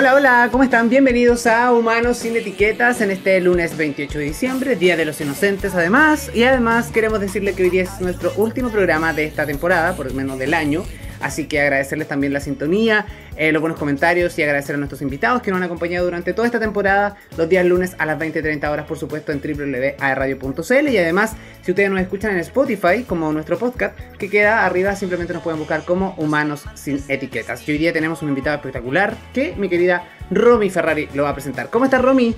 [0.00, 0.88] Hola, hola, ¿cómo están?
[0.88, 5.74] Bienvenidos a Humanos sin Etiquetas en este lunes 28 de diciembre, Día de los Inocentes
[5.74, 6.30] además.
[6.32, 10.06] Y además queremos decirle que hoy día es nuestro último programa de esta temporada, por
[10.06, 10.84] lo menos del año.
[11.20, 15.42] Así que agradecerles también la sintonía, eh, los buenos comentarios y agradecer a nuestros invitados
[15.42, 18.86] que nos han acompañado durante toda esta temporada, los días lunes a las 20.30 horas,
[18.86, 20.88] por supuesto, en www.radio.cl.
[20.88, 25.32] Y además, si ustedes nos escuchan en Spotify, como nuestro podcast, que queda arriba, simplemente
[25.32, 27.66] nos pueden buscar como Humanos sin Etiquetas.
[27.68, 31.34] Y hoy día tenemos un invitado espectacular que mi querida Romy Ferrari lo va a
[31.34, 31.70] presentar.
[31.70, 32.34] ¿Cómo está Romy?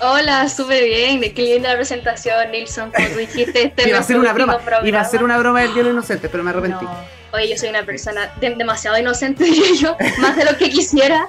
[0.00, 1.20] Hola, súper bien.
[1.34, 2.92] Qué linda la presentación, Nilsson.
[2.92, 4.58] Como tú dijiste, este iba a ser una broma.
[4.84, 6.86] Iba a ser una broma del Día Inocente, pero me arrepentí.
[7.32, 11.28] Oye, yo soy una persona demasiado inocente, diría yo, más de lo que quisiera.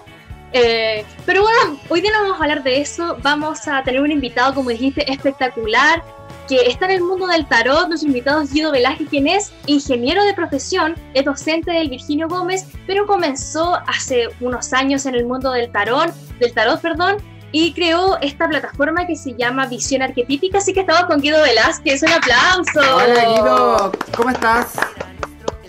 [0.53, 3.17] Eh, pero bueno, hoy día no vamos a hablar de eso.
[3.21, 6.01] Vamos a tener un invitado, como dijiste, espectacular,
[6.47, 7.87] que está en el mundo del tarot.
[7.87, 12.65] Nuestro invitado es Guido Velázquez, quien es ingeniero de profesión, es docente del Virginio Gómez,
[12.85, 17.17] pero comenzó hace unos años en el mundo del tarot, del tarot, perdón,
[17.51, 20.59] y creó esta plataforma que se llama Visión Arquetípica.
[20.59, 22.03] Así que estamos con Guido Velázquez.
[22.03, 22.95] Un aplauso.
[22.95, 24.75] Hola Guido, ¿cómo estás?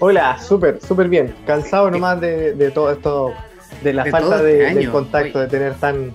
[0.01, 1.35] Hola, súper, súper bien.
[1.47, 3.35] Cansado nomás de, todo esto,
[3.83, 6.13] de la falta de, este contacto, de tener tan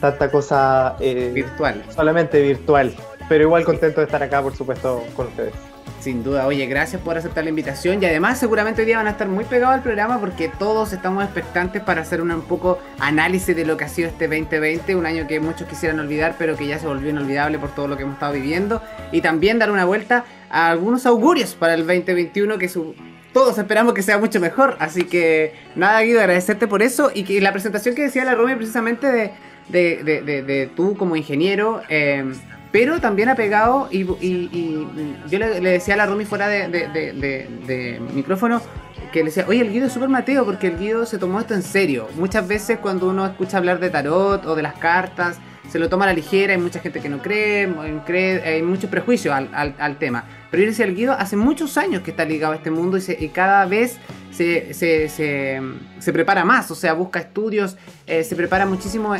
[0.00, 1.82] tanta cosa eh, virtual.
[1.94, 2.94] Solamente virtual.
[3.28, 5.54] Pero igual contento de estar acá, por supuesto, con ustedes.
[6.00, 9.12] Sin duda, oye, gracias por aceptar la invitación y además seguramente hoy día van a
[9.12, 13.64] estar muy pegados al programa porque todos estamos expectantes para hacer un, poco análisis de
[13.64, 16.78] lo que ha sido este 2020, un año que muchos quisieran olvidar pero que ya
[16.78, 20.26] se volvió inolvidable por todo lo que hemos estado viviendo y también dar una vuelta
[20.50, 22.94] a algunos augurios para el 2021 que su,
[23.34, 24.76] todos esperamos que sea mucho mejor.
[24.78, 27.10] Así que nada, Guido, agradecerte por eso.
[27.12, 29.32] Y que la presentación que decía la Romy precisamente de,
[29.68, 32.32] de, tú como ingeniero, em,
[32.72, 38.62] pero también ha pegado, y, yo le, decía a la Romy fuera de, micrófono,
[39.12, 41.54] que le decía, oye, el Guido es súper Mateo, porque el Guido se tomó esto
[41.54, 42.08] en serio.
[42.14, 46.04] Muchas veces cuando uno escucha hablar de tarot o de las cartas, se lo toma
[46.04, 47.68] a la ligera, hay mucha gente que no cree,
[48.44, 50.24] hay mucho prejuicio al, al, tema.
[50.54, 53.28] Pero yo decía, el Guido hace muchos años que está ligado a este mundo y,
[53.30, 53.98] cada vez
[54.30, 57.76] se, se, se, prepara más, o sea, busca estudios,
[58.06, 59.16] eh, se prepara muchísimo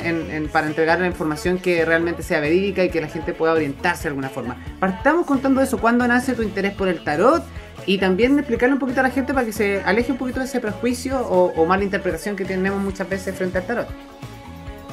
[0.53, 4.11] para entregar la información que realmente sea verídica y que la gente pueda orientarse de
[4.11, 4.65] alguna forma.
[4.79, 7.43] Partamos contando eso, ¿cuándo nace tu interés por el tarot?
[7.85, 10.47] Y también explicarle un poquito a la gente para que se aleje un poquito de
[10.47, 13.89] ese prejuicio o mala interpretación que tenemos muchas veces frente al tarot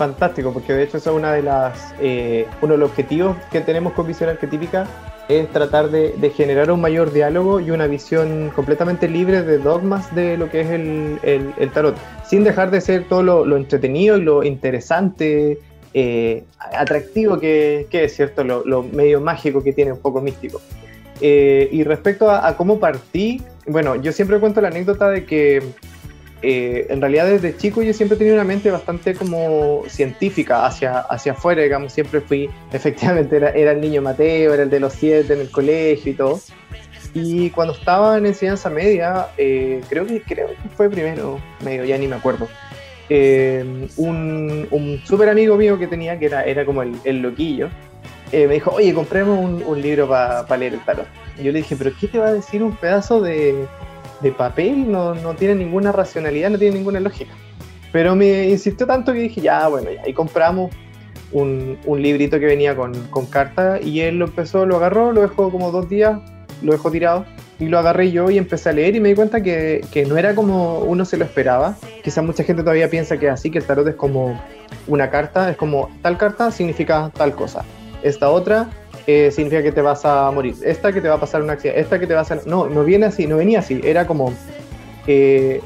[0.01, 3.61] fantástico, porque de hecho eso es una de las, eh, uno de los objetivos que
[3.61, 4.87] tenemos con Visión Arquetípica,
[5.29, 10.37] es tratar de, generar un mayor diálogo y una visión completamente libre de dogmas de
[10.37, 11.95] lo que es el, tarot,
[12.25, 15.59] sin dejar de ser todo lo, entretenido y lo interesante,
[15.93, 18.43] eh, atractivo que, es, ¿cierto?
[18.43, 20.59] Lo, medio mágico que tiene, un poco místico.
[21.21, 25.61] Eh, y respecto a, a, cómo partí, bueno, yo siempre cuento la anécdota de que
[26.43, 30.99] eh, en realidad desde chico yo siempre he tenido una mente bastante como científica hacia,
[30.99, 34.93] hacia afuera, digamos, siempre fui, efectivamente era, era el niño Mateo, era el de los
[34.93, 36.39] siete en el colegio y todo.
[37.13, 41.97] Y cuando estaba en enseñanza media, eh, creo, que, creo que fue primero medio, ya
[41.97, 42.47] ni me acuerdo,
[43.09, 47.69] eh, un, un súper amigo mío que tenía, que era, era como el, el loquillo,
[48.31, 51.05] me dijo, oye, compremos un, un libro para leer el tarot.
[51.37, 53.67] Y yo le dije, pero ¿qué te va a decir un pedazo de,
[54.21, 57.31] de papel no, no, tiene ninguna racionalidad, no tiene ninguna lógica.
[57.91, 60.07] Pero me insistió tanto que dije, ya, bueno, ya.
[60.07, 60.71] Y compramos
[61.31, 65.21] un, un librito que venía con, con cartas y él lo empezó, lo agarró, lo
[65.21, 66.19] dejó como dos días,
[66.61, 67.25] lo dejó tirado
[67.59, 70.17] y lo agarré yo y empecé a leer y me di cuenta que, que no
[70.17, 71.75] era como uno se lo esperaba.
[72.03, 74.41] Quizás mucha gente todavía piensa que así, que el tarot es como
[74.87, 77.63] una carta, es como tal carta significa tal cosa.
[78.01, 78.67] Esta otra
[79.07, 80.55] eh, significa que te vas a morir.
[80.63, 81.79] Esta que te va a pasar un accidente.
[81.79, 82.41] Esta que te va a hacer.
[82.45, 83.81] No, no viene así, no venía así.
[83.83, 84.33] Era como
[85.07, 85.61] eh,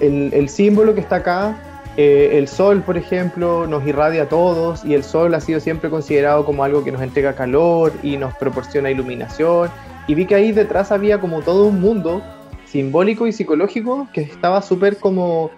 [0.00, 1.56] el, símbolo que está acá.
[1.96, 5.90] Eh, el sol, por ejemplo, nos irradia a todos y el sol ha sido siempre
[5.90, 9.70] considerado como algo que nos entrega calor y nos proporciona iluminación.
[10.06, 12.22] Y vi que ahí detrás había como todo un mundo
[12.66, 15.50] simbólico y psicológico que estaba súper como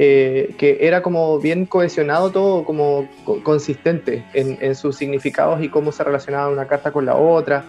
[0.00, 3.08] eh, que era como bien cohesionado todo, como
[3.42, 7.64] consistente en, sus significados y cómo se relacionaba una carta con la otra,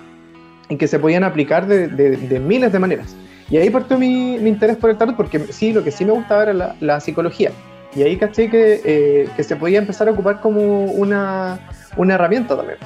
[0.69, 3.15] y que se podían aplicar de, miles de maneras.
[3.49, 6.43] Y ahí partió mi, interés por el tarot, porque sí, lo que sí me gustaba
[6.43, 7.51] era la, psicología.
[7.95, 11.59] Y ahí caché que, eh, que, se podía empezar a ocupar como una,
[11.97, 12.77] una, herramienta también.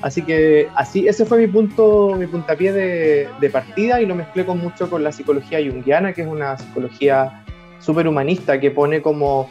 [0.00, 4.46] Así que así, ese fue mi punto, mi puntapié de, de partida y lo mezclé
[4.46, 7.42] con mucho con la psicología junguiana, que es una psicología
[7.80, 9.48] súper humanista que pone como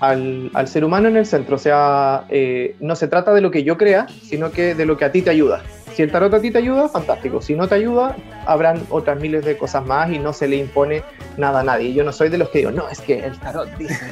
[0.00, 1.56] al, al, ser humano en el centro.
[1.56, 4.96] O sea, eh, no se trata de lo que yo crea, sino que de lo
[4.96, 5.62] que a ti te ayuda.
[5.94, 7.42] Si el tarot a ti te ayuda, fantástico.
[7.42, 11.02] Si no te ayuda, habrán otras miles de cosas más y no se le impone
[11.36, 11.92] nada a nadie.
[11.92, 14.06] Yo no soy de los que digo, no, es que el tarot dice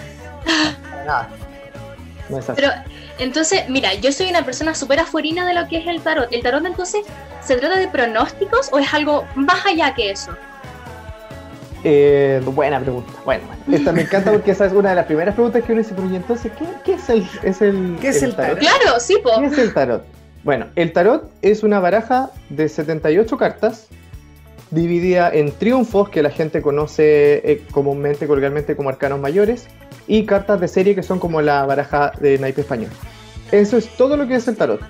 [1.06, 1.28] nada.
[2.28, 2.60] No es así.
[2.60, 2.72] Pero
[3.18, 6.32] entonces, mira, yo soy una persona súper afuerina de lo que es el tarot.
[6.32, 7.04] ¿El tarot entonces
[7.40, 10.32] se trata de pronósticos o es algo más allá que eso?
[11.90, 13.10] Eh, buena pregunta.
[13.24, 13.78] Bueno, bueno.
[13.78, 16.10] Esta me encanta porque esa es una de las primeras preguntas que uno dice, pero
[16.10, 18.58] ¿y entonces qué, qué es el, es el, ¿Qué es el tarot?
[18.58, 19.30] Claro, sí, po.
[19.40, 20.04] ¿Qué es el tarot?
[20.44, 23.86] Bueno, el tarot es una baraja de 78 cartas
[24.70, 29.66] dividida en triunfos que la gente conoce eh, comúnmente, coloquialmente como arcanos mayores,
[30.06, 32.90] y cartas de serie que son como la baraja de naipe español.
[33.50, 34.82] Eso es todo lo que es el tarot.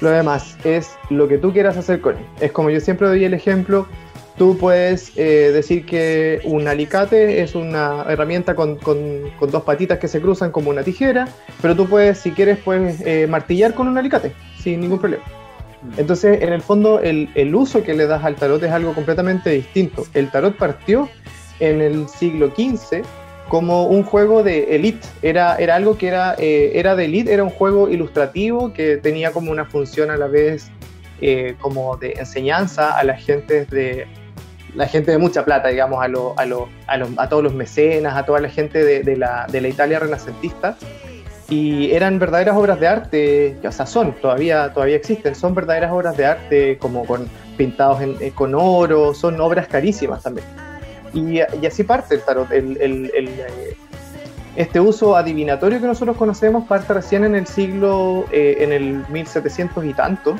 [0.00, 2.26] Lo demás es lo que tú quieras hacer con él.
[2.40, 3.86] Es como yo siempre doy el ejemplo,
[4.36, 9.98] tú puedes eh, decir que un alicate es una herramienta con, con- con dos patitas
[9.98, 11.28] que se cruzan como una tijera,
[11.62, 15.24] pero tú puedes, si quieres, puedes eh, martillar con un alicate, sin ningún problema.
[15.98, 19.50] Entonces, en el fondo, el, el uso que le das al tarot es algo completamente
[19.50, 20.04] distinto.
[20.14, 21.10] El tarot partió
[21.60, 23.02] en el siglo XV
[23.50, 25.06] como un juego de elite.
[25.20, 29.30] Era, era algo que era, eh, era de elite, era un juego ilustrativo que tenía
[29.30, 30.70] como una función a la vez
[31.20, 34.06] eh, como de enseñanza a la gente de
[34.74, 37.54] la gente de mucha plata, digamos, a, lo- a, lo- a, los- a todos los
[37.54, 40.76] mecenas, a toda la gente de, la, de la Italia renacentista
[41.48, 46.16] y eran verdaderas obras de arte, o sea, son, todavía, todavía existen, son verdaderas obras
[46.16, 50.46] de arte como con pintados en- eh, con oro, son obras carísimas también.
[51.12, 52.50] Y, así parte el tarot.
[52.50, 52.76] El,
[53.14, 53.76] eh,
[54.56, 59.84] este uso adivinatorio que nosotros conocemos parte recién en el siglo, eh, en el 1700
[59.84, 60.34] y tanto,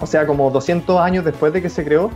[0.00, 2.10] o sea, como 200 años después de que se creó,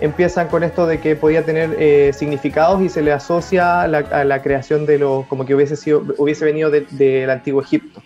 [0.00, 3.88] empiezan con esto de que podía tener eh, significados y se le asocia a
[4.24, 8.02] la creación de lo como que hubiese sido hubiese venido de- del antiguo Egipto.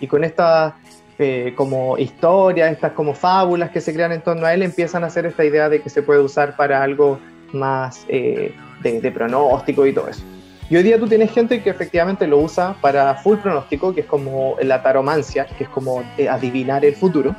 [0.00, 0.74] Y con estas
[1.18, 5.08] eh, como historias estas como fábulas que se crean en torno a él empiezan a
[5.08, 7.18] hacer esta idea de que se puede usar para algo
[7.52, 10.22] más eh, de, de pronóstico y todo eso.
[10.70, 14.06] Y hoy día tú tienes gente que efectivamente lo usa para full pronóstico que es
[14.06, 17.34] como la taromancia que es como adivinar el futuro.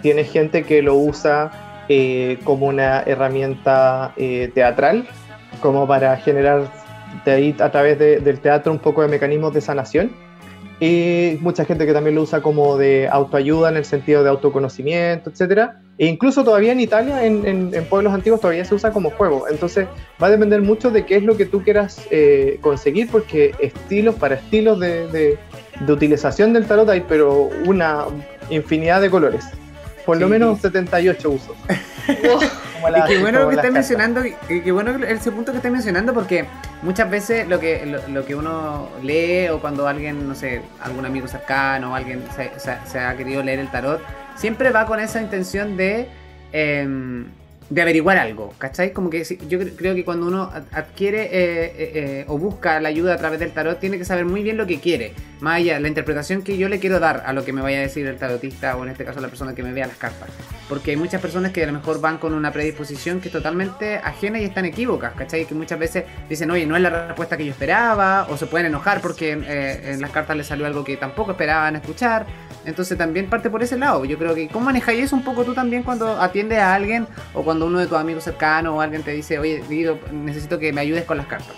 [0.00, 1.50] Tienes gente que lo usa
[1.88, 5.06] eh, como una herramienta eh, teatral,
[5.60, 6.70] como para generar
[7.24, 10.10] de ahí, a través de- del teatro un poco de mecanismos de sanación.
[10.80, 15.30] Y mucha gente que también lo usa como de autoayuda en el sentido de autoconocimiento,
[15.30, 15.80] etcétera.
[15.96, 19.46] E incluso todavía en Italia, en, en- en pueblos antiguos, todavía se usa como juego.
[19.48, 19.86] Entonces
[20.20, 24.16] va a depender mucho de qué es lo que tú quieras eh, conseguir, porque estilos
[24.16, 25.38] para estilos de, de-
[25.78, 28.06] de utilización del tarot hay, pero una
[28.50, 29.44] infinidad de colores.
[30.04, 30.30] Por lo Sí.
[30.32, 31.56] menos 78 usos.
[32.84, 33.72] Y qué bueno como que cartas.
[33.74, 36.46] mencionando, qué bueno ese punto que estás mencionando, porque
[36.82, 41.06] muchas veces lo que, lo, lo que uno lee o cuando alguien, no sé, algún
[41.06, 44.00] amigo cercano o alguien se, se- se ha querido leer el tarot,
[44.34, 46.08] siempre va con esa intención de,
[46.52, 47.26] em,
[47.74, 48.92] de averiguar algo, ¿cachai?
[48.92, 52.78] Como que yo cre- creo que cuando uno ad- adquiere eh, eh, eh, o busca
[52.80, 55.56] la ayuda a través del tarot, tiene que saber muy bien lo que quiere, más
[55.56, 58.06] allá, la interpretación que yo le quiero dar a lo que me vaya a decir
[58.06, 60.28] el tarotista o en este caso la persona que me vea las cartas.
[60.68, 63.96] Porque hay muchas personas que a lo mejor van con una predisposición que es totalmente
[63.96, 65.46] ajena y están equívocas, ¿cachai?
[65.46, 68.66] Que muchas veces dicen, oye, no es la respuesta que yo esperaba, o se pueden
[68.66, 72.26] enojar porque eh, en las cartas les salió algo que tampoco esperaban escuchar.
[72.64, 74.04] Entonces también parte por ese lado.
[74.04, 77.42] Yo creo que, ¿cómo manejáis eso un poco tú también cuando atiendes a alguien o
[77.42, 80.80] cuando uno de tus amigos cercanos o alguien te dice, oye, Guido, necesito que me
[80.80, 81.54] ayudes con las cartas?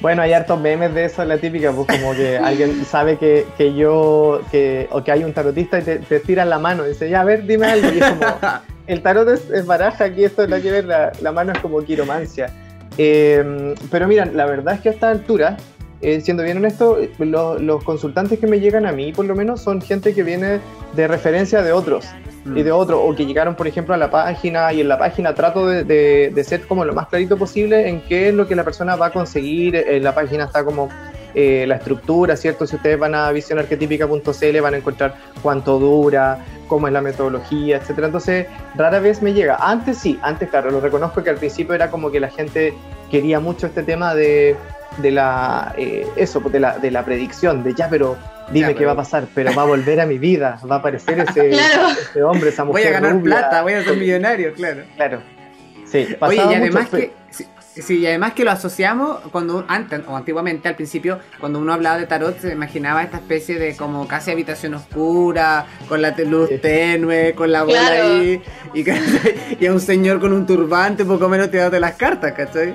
[0.00, 3.74] Bueno, hay hartos memes de eso, la típica, pues como que alguien sabe que, que
[3.74, 7.08] yo, que, o que hay un tarotista y te, te tiran la mano y dice,
[7.08, 7.88] ya, a ver, dime algo.
[7.92, 8.26] Y es como,
[8.88, 11.58] el tarot es, es baraja, aquí esto es la que ver, la, la mano es
[11.60, 12.50] como quiromancia.
[12.98, 15.56] Eh, pero mira, la verdad es que a esta altura,
[16.02, 19.60] eh, siendo bien honesto, lo- los consultantes que me llegan a mí, por lo menos,
[19.62, 20.58] son gente que viene
[20.94, 22.06] de referencia de otros
[22.44, 22.58] Mm.
[22.58, 25.32] y de otros, o que llegaron, por ejemplo, a la página y en la página
[25.34, 28.56] trato de, de- de ser como lo más clarito posible en qué es lo que
[28.56, 29.76] la persona va a conseguir.
[29.76, 30.88] En la página está como
[31.34, 32.66] eh, la estructura, ¿cierto?
[32.66, 38.08] Si ustedes van a visionarquetípica.cl van a encontrar cuánto dura, cómo es la metodología, etcétera.
[38.08, 39.56] Entonces, rara vez me llega.
[39.60, 42.74] Antes sí, antes, claro, lo reconozco que al principio era como que la gente
[43.10, 44.56] quería mucho este tema de,
[44.98, 48.16] de la, eh, eso, de la, de la predicción, de ya, pero
[48.50, 50.76] dime Ya, qué pero- va a pasar, pero va a volver a mi vida, va
[50.76, 51.88] a aparecer ese, Claro.
[52.10, 52.84] ese hombre, esa mujer.
[52.84, 53.24] Voy a ganar rubia.
[53.36, 54.82] plata, voy a ser millonario, claro.
[54.96, 55.20] Claro.
[55.86, 57.12] Sí, Oye, y además que.
[57.30, 61.72] Sí, sí, y además que lo asociamos cuando antes o antiguamente al principio cuando uno
[61.72, 66.50] hablaba de tarot se imaginaba esta especie de como casi habitación oscura con la luz
[66.60, 68.04] tenue con la abuela Claro.
[68.12, 68.42] ahí
[68.74, 68.84] y,
[69.64, 72.74] y a un señor con un turbante poco menos te de las cartas ¿cachai?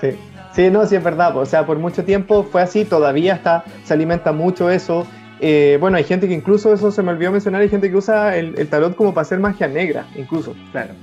[0.00, 0.18] Sí.
[0.58, 1.36] Sí, no, sí es verdad.
[1.36, 5.06] O sea, por mucho tiempo fue así, todavía está, se alimenta mucho eso.
[5.38, 8.36] Eh, bueno, hay gente que incluso, eso se me olvidó mencionar, hay gente que usa
[8.36, 10.56] el, el tarot como para hacer magia negra, incluso.
[10.72, 10.94] claro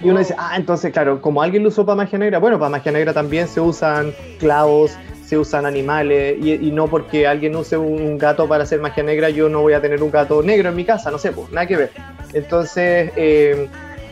[0.00, 2.70] Y uno dice, ah, entonces, claro, como alguien lo usó para magia negra, bueno, para
[2.70, 8.16] magia negra también se usan clavos, se usan animales y, no porque alguien use un
[8.16, 10.84] gato para hacer magia negra, yo no voy a tener un gato negro en mi
[10.84, 11.90] casa, no sé, pues nada que ver.
[12.32, 13.68] Entonces, eh,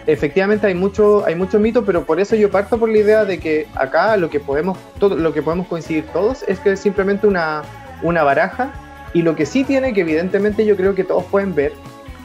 [0.08, 3.38] efectivamente hay mucho, hay mucho mito, pero por eso yo parto por la idea de
[3.38, 7.26] que acá lo que podemos, todo, lo que podemos coincidir todos es que es simplemente
[7.26, 7.62] una,
[8.02, 8.72] una baraja
[9.12, 11.72] y lo que sí tiene, que evidentemente yo creo que todos pueden ver,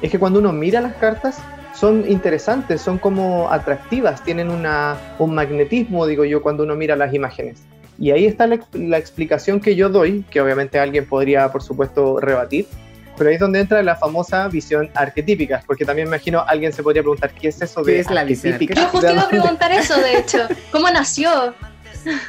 [0.02, 1.42] es que cuando uno mira las cartas,
[1.75, 7.13] son interesantes, son como atractivas, tienen una, un magnetismo, digo yo, cuando uno mira las
[7.13, 7.63] imágenes.
[8.00, 12.20] Y ahí está la, la, explicación que yo doy, que obviamente alguien podría, por supuesto,
[12.20, 12.68] rebatir,
[13.17, 16.84] pero ahí es donde entra la famosa visión arquetípica, porque también me imagino alguien se
[16.84, 18.82] podría preguntar, ¿qué es eso de ¿Qué es la visión arquetípica?
[18.82, 21.53] Yo justo iba a preguntar eso, de hecho, ¿cómo nació?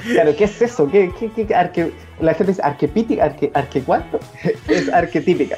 [0.04, 0.88] Claro, ¿qué es eso?
[0.90, 1.92] ¿Qué, qué, qué arque...
[2.20, 4.20] La gente dice arquepítica, arque, arque cuánto?
[4.68, 5.56] es arquetípica.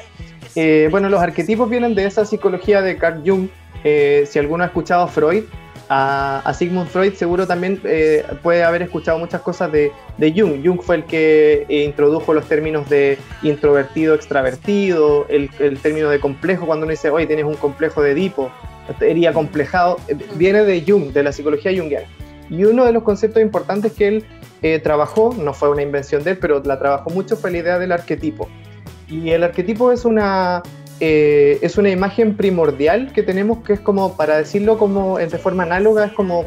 [0.55, 3.47] Eh, bueno, los arquetipos vienen de esa psicología de Carl Jung.
[3.83, 5.43] Eh, si alguno ha escuchado a Freud,
[5.89, 10.65] a, Sigmund Freud seguro también eh, puede haber escuchado muchas cosas de, de, Jung.
[10.65, 16.65] Jung fue el que introdujo los términos de introvertido, extravertido, el, el, término de complejo,
[16.65, 18.51] cuando uno dice, oye, tienes un complejo de Edipo,
[18.99, 19.97] sería complejado,
[20.35, 22.07] viene de Jung, de la psicología junguiana.
[22.49, 24.25] Y uno de los conceptos importantes que él
[24.61, 27.79] eh, trabajó, no fue una invención de él, pero la trabajó mucho, fue la idea
[27.79, 28.47] del arquetipo.
[29.09, 30.63] Y el arquetipo es una,
[30.99, 35.63] eh, es una imagen primordial que tenemos que es como, para decirlo como de forma
[35.63, 36.45] análoga, es como,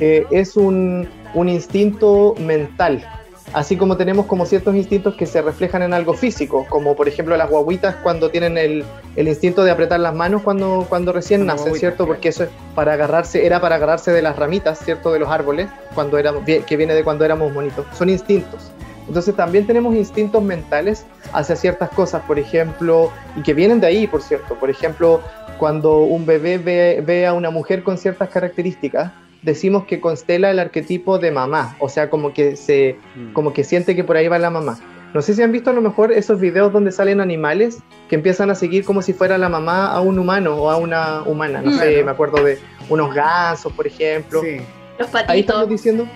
[0.00, 3.04] eh, es un, un instinto mental
[3.52, 7.36] así como tenemos como ciertos instintos que se reflejan en algo físico, como por ejemplo
[7.36, 8.84] las guaguitas cuando tienen el,
[9.16, 12.06] el instinto de apretar las manos cuando, cuando recién nacen, ¿cierto?
[12.06, 15.12] Porque eso es para agarrarse, era para agarrarse de las ramitas, ¿cierto?
[15.12, 17.86] De los árboles, cuando éramos, que viene de cuando éramos bonitos.
[17.96, 18.70] Son instintos.
[19.08, 24.06] Entonces también tenemos instintos mentales hacia ciertas cosas, por ejemplo, y que vienen de ahí,
[24.06, 24.54] por cierto.
[24.54, 25.20] Por ejemplo,
[25.58, 30.58] cuando un bebé ve, ve a una mujer con ciertas características, decimos que constela el
[30.58, 33.32] arquetipo de mamá, o sea, como que se mm.
[33.32, 34.78] como que siente que por ahí va la mamá.
[35.12, 37.78] No sé si han visto a lo mejor esos videos donde salen animales
[38.08, 41.22] que empiezan a seguir como si fuera la mamá a un humano o a una
[41.22, 41.60] humana.
[41.62, 44.40] No sé, me acuerdo de unos gansos, por ejemplo.
[44.40, 44.58] Sí.
[44.98, 45.32] Los patitos.
[45.32, 46.06] Ahí estamos diciendo.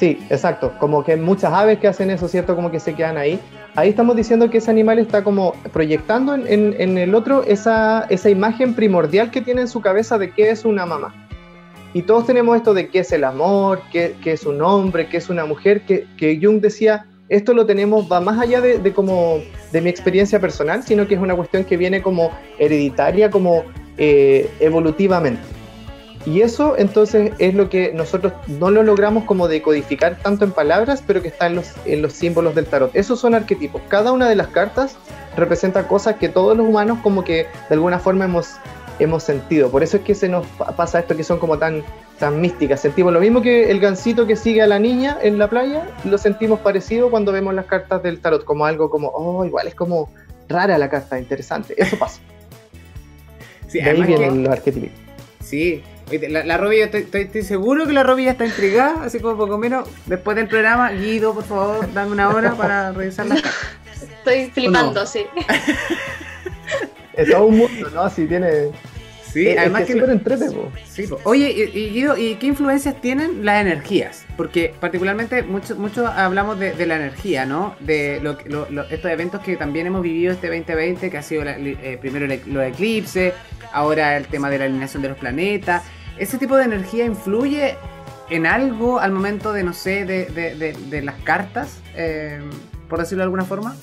[0.00, 0.72] Sí, exacto.
[0.78, 2.56] Como que muchas aves que hacen eso, ¿cierto?
[2.56, 3.38] Como que se quedan ahí.
[3.74, 9.30] Ahí estamos diciendo que ese animal está como proyectando en, el otro esa, imagen primordial
[9.30, 11.28] que tiene en su cabeza de qué es una mamá.
[11.92, 15.28] Y todos tenemos esto de qué es el amor, qué, es un hombre, qué es
[15.28, 19.40] una mujer, que, Jung decía, esto lo tenemos, va más allá de, de, como,
[19.70, 23.64] de mi experiencia personal, sino que es una cuestión que viene como hereditaria, como
[23.98, 25.59] eh, evolutivamente.
[26.26, 31.02] Y eso entonces es lo que nosotros no lo logramos como decodificar tanto en palabras,
[31.06, 32.90] pero que está en los, en los símbolos del tarot.
[32.94, 33.80] Esos son arquetipos.
[33.88, 34.96] Cada una de las cartas
[35.36, 38.56] representa cosas que todos los humanos como que de alguna forma hemos
[39.00, 39.70] hemos sentido.
[39.70, 40.46] Por eso es que se nos
[40.76, 41.82] pasa esto que son como tan,
[42.18, 42.80] tan místicas.
[42.80, 46.18] Sentimos lo mismo que el gansito que sigue a la niña en la playa, lo
[46.18, 50.10] sentimos parecido cuando vemos las cartas del tarot, como algo como, oh, igual es como
[50.48, 51.74] rara la carta, interesante.
[51.76, 52.20] Eso pasa.
[53.66, 54.90] Sí, de ahí vienen los arquetipos.
[55.42, 55.82] Sí,
[56.18, 59.58] la, la Robbie, estoy, estoy, seguro que la Robbie ya está intrigada, así como poco
[59.58, 59.88] menos.
[60.06, 63.80] Después del programa, Guido, por favor, dame una hora para revisar las cartas.
[64.02, 65.24] Estoy flipando, sí.
[67.14, 68.10] es todo un mundo, ¿no?
[68.10, 68.70] Si tiene.
[69.32, 69.92] Sí, además que,
[70.88, 74.24] sí, Oye, y, y, qué influencias tienen las energías?
[74.36, 77.76] Porque particularmente mucho, mucho hablamos de, la energía, ¿no?
[77.78, 78.36] De lo,
[78.90, 83.32] estos eventos que también hemos vivido este 2020, que ha sido eh, primero los eclipses,
[83.72, 85.84] ahora el tema de la alineación de los planetas.
[86.20, 87.76] ¿Ese tipo de energía influye
[88.28, 92.42] en algo al momento de, no sé, de, las cartas, eh,
[92.90, 93.74] por decirlo de alguna forma?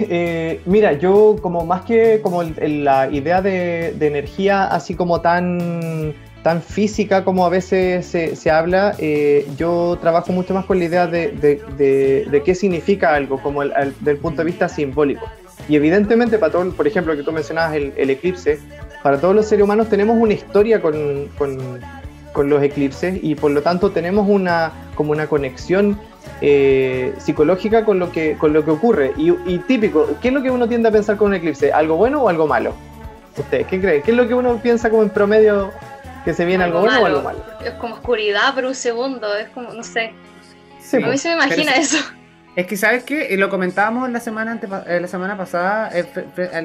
[0.00, 6.62] Eh, mira, yo como más que como la idea de, energía así como tan, tan
[6.62, 12.42] física como a veces se, habla, eh, yo trabajo mucho más con la idea de,
[12.42, 15.28] qué significa algo, como el, del punto de vista simbólico.
[15.68, 18.58] Y evidentemente para todo, por ejemplo, que tú mencionabas el, eclipse,
[19.08, 21.80] para todos los seres humanos tenemos una historia con, con,
[22.34, 25.98] con los eclipses y por lo tanto tenemos una, como una conexión
[26.42, 29.14] eh, psicológica con lo que, con lo que ocurre.
[29.16, 31.72] Y, típico, ¿qué es lo que uno tiende a pensar con un eclipse?
[31.72, 32.74] ¿Algo bueno o algo malo?
[33.34, 34.02] ¿Ustedes qué creen?
[34.02, 35.70] ¿Qué es lo que uno piensa como en promedio
[36.26, 37.42] que se viene algo, bueno o algo malo?
[37.64, 40.12] Es como oscuridad por un segundo, es como, no sé.
[40.92, 41.96] a mí se me imagina eso.
[42.56, 43.34] Es que, ¿sabes qué?
[43.38, 46.04] Lo comentábamos la semana, eh, la semana pasada eh,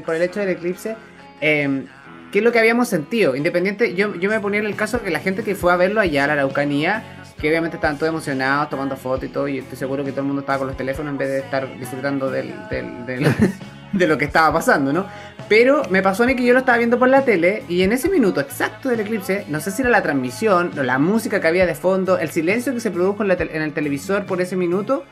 [0.06, 0.98] por el hecho del eclipse.
[1.46, 1.88] Em,
[2.34, 3.36] ¿Qué es lo que habíamos sentido?
[3.36, 6.02] Independiente, yo, yo me ponía en el caso que la gente que fue a verlo
[6.02, 9.78] allá a la Araucanía que obviamente estaban todos emocionados tomando fotos y todo, y estoy
[9.78, 12.54] seguro que todo el mundo estaba con los teléfonos en vez de estar disfrutando del,
[13.94, 15.06] de lo que estaba pasando, ¿no?
[15.48, 17.92] Pero me pasó a mí que yo lo estaba viendo por la tele y en
[17.92, 21.68] ese minuto exacto del eclipse, no sé si era la transmisión, la música que había
[21.68, 25.04] de fondo, el silencio que se produjo en, el televisor por ese minuto,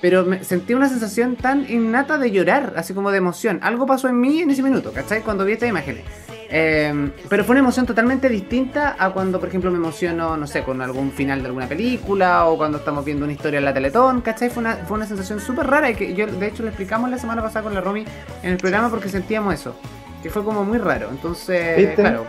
[0.00, 3.58] pero me sentí una sensación tan innata de llorar, así como de emoción.
[3.62, 5.22] Algo pasó en mí en ese minuto, ¿cachai?
[5.22, 6.04] Cuando vi estas imágenes.
[6.50, 10.62] Eh, pero fue una emoción totalmente distinta a cuando, por ejemplo, me emociono, no sé,
[10.62, 14.22] con algún final de alguna película o cuando estamos viendo una historia en la Teletón,
[14.22, 14.48] ¿cachai?
[14.48, 17.18] Fue una, fue una sensación súper rara y que yo, de hecho, lo explicamos la
[17.18, 18.04] semana pasada con la Romy
[18.42, 19.76] en el programa porque sentíamos eso,
[20.22, 21.08] que fue como muy raro.
[21.10, 22.24] Entonces, claro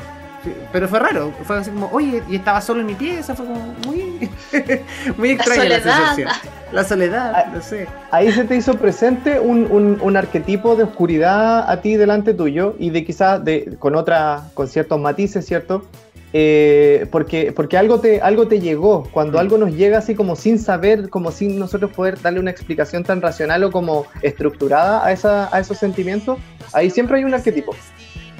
[0.72, 3.75] pero fue raro, fue así como, oye, y estaba solo en mi pieza, fue como
[3.86, 4.29] muy,
[5.17, 6.29] muy extraña la, sensación.
[6.72, 7.88] La soledad, ah, no sé.
[8.12, 12.89] Ahí se te hizo presente un, un, arquetipo de oscuridad a ti delante tuyo y
[12.91, 15.84] de quizás de, con otra, con ciertos matices, ¿cierto?
[16.31, 19.41] Eh, porque, porque algo, te, algo te llegó, cuando mm.
[19.41, 23.22] algo nos llega así como sin saber, como sin nosotros poder darle una explicación tan
[23.22, 26.38] racional o como estructurada a, esa, a esos sentimientos,
[26.74, 27.75] ahí siempre hay un arquetipo.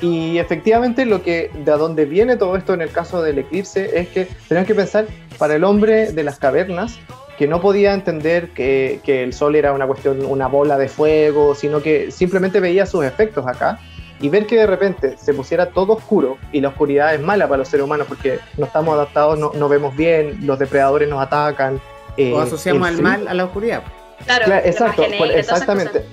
[0.02, 4.08] Y efectivamente lo que de dónde viene todo esto en el caso del eclipse es
[4.10, 7.00] que tenemos que pensar para el hombre de las cavernas
[7.38, 11.56] que no podía entender que, que, el sol era una cuestión, una bola de fuego,
[11.56, 13.80] sino que simplemente veía sus efectos acá.
[14.20, 17.60] Y ver que de repente se pusiera todo oscuro, y la oscuridad es mala para
[17.60, 21.80] los seres humanos porque no estamos adaptados, no, no vemos bien, los depredadores nos atacan.
[22.18, 23.84] Eh, o asociamos el, mal a la oscuridad.
[24.26, 26.04] Claro, exacto, exactamente.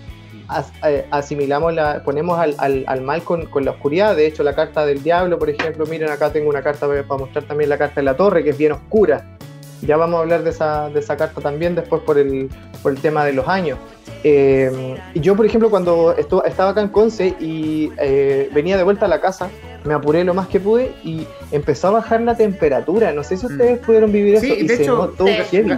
[0.84, 2.54] Eh, asimilamos, la, ponemos al,
[2.86, 4.14] al, mal con, con, la oscuridad.
[4.14, 7.44] De hecho, la carta del diablo, por ejemplo, miren acá tengo una carta para mostrar
[7.44, 9.36] también la carta de la torre, que es bien oscura.
[9.82, 12.48] Ya vamos a hablar de esa, de esa carta también después por el,
[12.82, 13.78] por el tema de los años.
[14.24, 19.08] Eh, yo, por ejemplo, cuando estaba acá en Conce y eh, venía de vuelta a
[19.08, 19.50] la casa,
[19.84, 23.12] me apuré lo más que pude y empezó a bajar la temperatura.
[23.12, 23.50] No sé si mm.
[23.50, 24.46] ustedes pudieron vivir eso.
[24.46, 25.12] Sí, de hecho,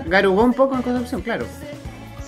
[0.06, 1.44] garugó un poco en Concepción, claro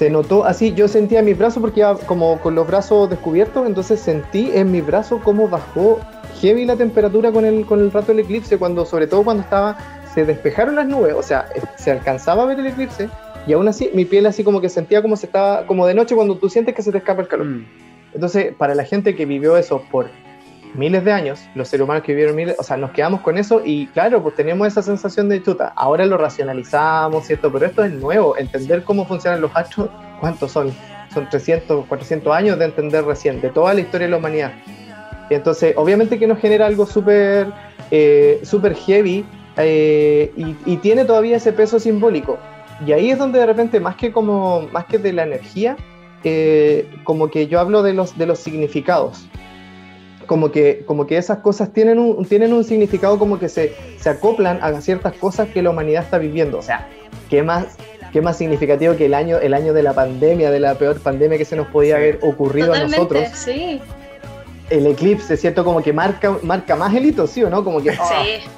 [0.00, 4.00] se notó así, yo sentía mis brazos porque iba como con los brazos descubiertos, entonces
[4.00, 6.00] sentí en mis brazos cómo bajó
[6.40, 9.76] heavy la temperatura con el, con el rato del eclipse, cuando, sobre todo cuando estaba,
[10.14, 13.10] se despejaron las nubes, o sea, se alcanzaba a ver el eclipse,
[13.46, 16.14] y aún así mi piel así como que sentía como se estaba, como de noche
[16.14, 17.48] cuando tú sientes que se te escapa el calor.
[17.48, 17.66] Mm.
[18.14, 20.08] Entonces, para la gente que vivió eso por
[20.74, 23.62] miles de años, los seres humanos que vivieron miles, o sea, nos quedamos con eso
[23.64, 25.72] y claro, pues teníamos esa sensación de chuta.
[25.76, 27.52] Ahora lo racionalizamos, ¿cierto?
[27.52, 29.88] Pero esto es nuevo, entender cómo funcionan los astros,
[30.20, 30.72] ¿cuántos son?
[31.12, 34.52] Son 300, 400 años de entender recién, de toda la historia de la humanidad.
[35.28, 37.48] Y entonces, obviamente que nos genera algo súper
[37.90, 39.24] eh, super heavy
[39.56, 42.38] eh, y, tiene todavía ese peso simbólico.
[42.86, 45.76] Y ahí es donde de repente, más que, como, más que de la energía,
[46.22, 49.26] eh, como que yo hablo de los, de los significados
[50.30, 54.10] como que, como que esas cosas tienen un, tienen un significado como que se, se
[54.10, 56.58] acoplan a ciertas cosas que la humanidad está viviendo.
[56.58, 56.86] O sea,
[57.28, 57.76] ¿qué más,
[58.12, 61.36] qué más significativo que el año, el año de la pandemia, de la peor pandemia
[61.36, 63.26] que se nos podía haber ocurrido a nosotros?
[63.34, 63.80] Sí.
[64.68, 65.64] El eclipse, ¿cierto?
[65.64, 67.64] Como que marca, marca más el hito, ¿sí o no?
[67.64, 67.90] Como que...
[67.90, 68.48] sí.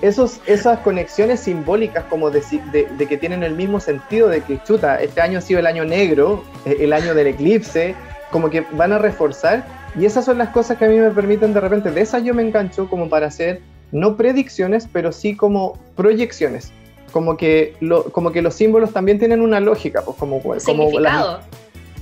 [0.00, 2.40] Esos, esas conexiones simbólicas como de,
[2.72, 5.66] de, de, que tienen el mismo sentido de que, chuta, este año ha sido el
[5.66, 7.94] año negro, eh, el año del eclipse,
[8.30, 11.54] como que van a reforzar y esas son las cosas que a mí me permiten
[11.54, 13.60] de repente, de esas yo me engancho como para hacer,
[13.92, 16.72] no predicciones, pero sí como proyecciones.
[17.12, 21.40] Como que, lo, como que los símbolos también tienen una lógica, pues como, como Significado.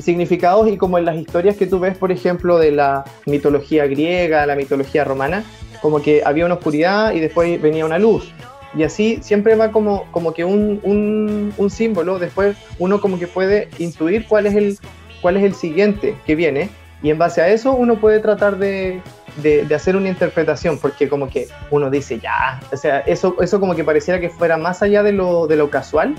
[0.01, 4.45] significados y como en las historias que tú ves, por ejemplo, de la mitología griega,
[4.47, 5.45] la mitología romana,
[5.81, 8.33] como que había una oscuridad y después venía una luz.
[8.77, 13.29] Y así siempre va como, como que un, un, un símbolo, después uno como que
[13.29, 14.79] puede intuir cuál es el,
[15.23, 16.69] cuál es el siguiente que viene
[17.03, 19.03] y en base a eso uno puede tratar de,
[19.43, 23.75] de, hacer una interpretación, porque como que uno dice, ya, o sea, eso, eso como
[23.75, 26.15] que pareciera que fuera más allá de lo, de lo casual.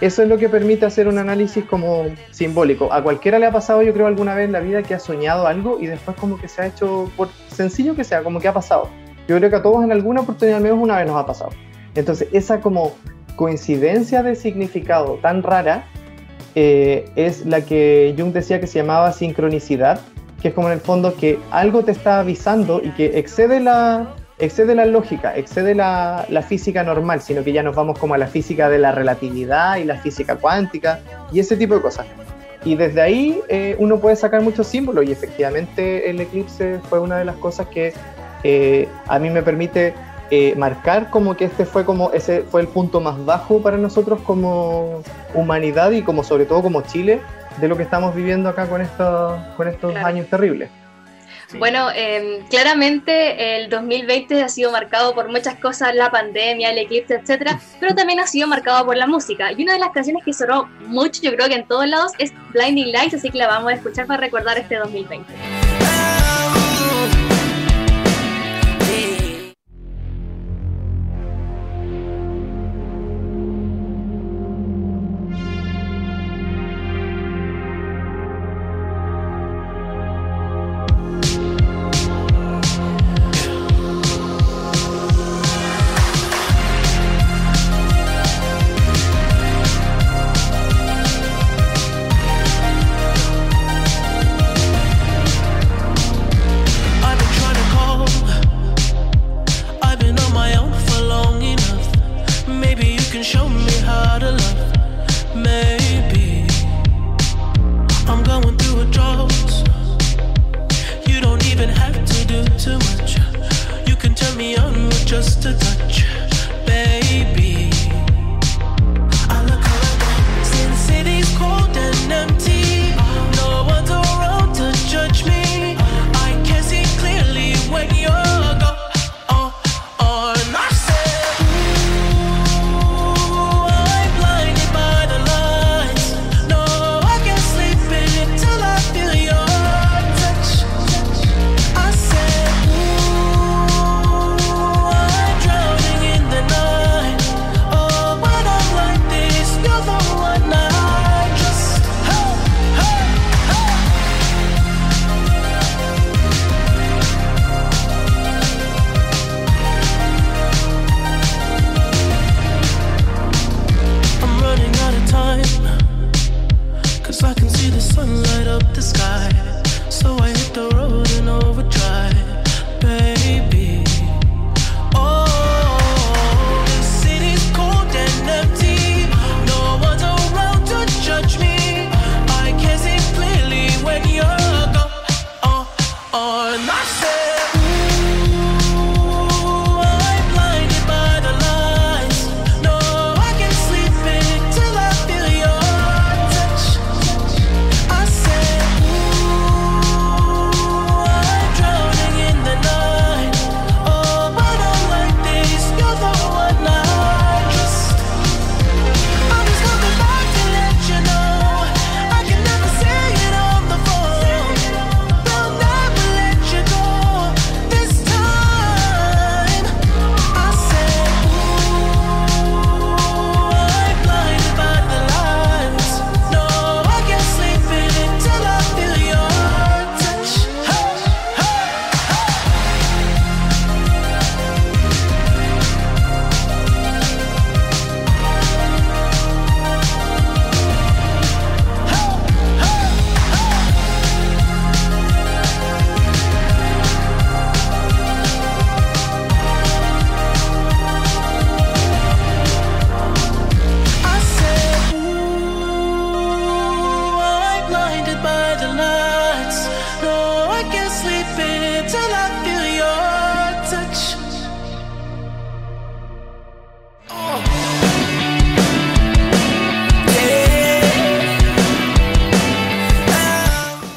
[0.00, 2.90] Eso es lo que permite hacer un análisis como simbólico.
[2.90, 5.46] A cualquiera le ha pasado, yo creo, alguna vez en la vida que ha soñado
[5.46, 8.54] algo y después como que se ha hecho, por sencillo que sea, como que ha
[8.54, 8.88] pasado.
[9.28, 11.50] Yo creo que a todos en alguna oportunidad, al menos una vez nos ha pasado.
[11.94, 12.94] Entonces, esa como
[13.36, 15.84] coincidencia de significado tan rara
[16.54, 20.00] eh, es la que Jung decía que se llamaba sincronicidad,
[20.40, 24.14] que es como en el fondo que algo te está avisando y que excede la,
[24.38, 28.18] excede la lógica, excede la, la, física normal, sino que ya nos vamos como a
[28.18, 31.00] la física de la relatividad y la física cuántica
[31.32, 32.06] y ese tipo de cosas.
[32.64, 37.18] Y desde ahí eh, uno puede sacar muchos símbolos y efectivamente el eclipse fue una
[37.18, 37.94] de las cosas que
[38.44, 39.94] eh, a mí me permite
[40.30, 44.20] eh, marcar como que este fue como ese fue el punto más bajo para nosotros
[44.20, 45.02] como
[45.34, 47.20] humanidad y como sobre todo como Chile
[47.58, 50.70] de lo que estamos viviendo acá con estos, con estos años terribles.
[51.58, 57.14] Bueno, em, claramente el 2020 ha sido marcado por muchas cosas, la pandemia, el eclipse,
[57.14, 59.50] etcétera, pero también ha sido marcado por la música.
[59.52, 62.32] Y una de las canciones que sonó mucho, yo creo que en todos lados, es
[62.52, 65.69] Blinding Lights, así que la vamos a escuchar para recordar este 2020.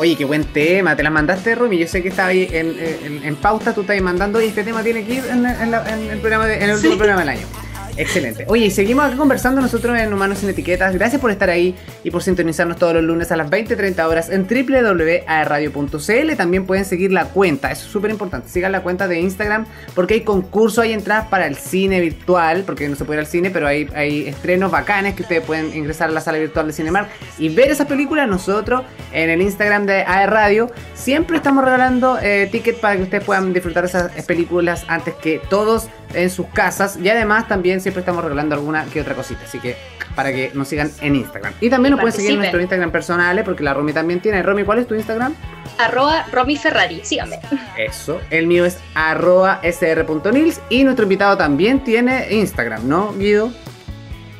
[0.03, 1.77] Oye, qué buen tema, te la mandaste, Rumi.
[1.77, 4.61] Yo sé que estaba ahí en, en, en pauta, tú estás ahí mandando, y este
[4.65, 7.21] tema tiene que ir en, en la- en el, programa de- en el último programa
[7.21, 7.47] del año.
[7.95, 8.45] Excelente.
[8.47, 10.93] Oye, y seguimos acá conversando nosotros en Humanos Sin Etiquetas.
[10.95, 14.47] Gracias por estar ahí y por sintonizarnos todos los lunes a las 20.30 horas en
[14.47, 16.35] www.radio.cl.
[16.35, 18.49] También pueden seguir la cuenta, eso es súper importante.
[18.49, 22.89] Sigan la cuenta de Instagram porque hay concurso, hay entradas para el cine virtual, porque
[22.89, 23.83] no se puede ir al cine, pero hay,
[24.27, 27.87] estrenos bacanes que ustedes pueden ingresar a la sala virtual de Cinemark y ver esas
[27.87, 28.27] películas.
[28.27, 33.23] Nosotros en el Instagram de AE Radio siempre estamos regalando eh, tickets para que ustedes
[33.23, 38.23] puedan disfrutar esas películas antes que todos en sus casas y además también siempre estamos
[38.23, 39.75] regalando alguna que otra cosita así que
[40.15, 42.91] para que nos sigan en Instagram y también Y nos pueden seguir en nuestro Instagram
[42.91, 45.35] personales porque la Romy también tiene Romy ¿cuál es tu Instagram?
[45.79, 47.39] Arroba Romy Ferrari, síganme.
[47.77, 53.51] eso el mío es arroba sr.nils y nuestro invitado también tiene Instagram ¿no Guido?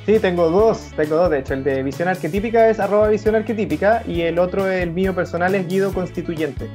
[0.06, 4.04] Sí, tengo dos, tengo dos, de hecho, el de visión arquetípica es arroba visión arquetípica
[4.06, 6.68] y el otro, el mío personal, es Guido Constituyente.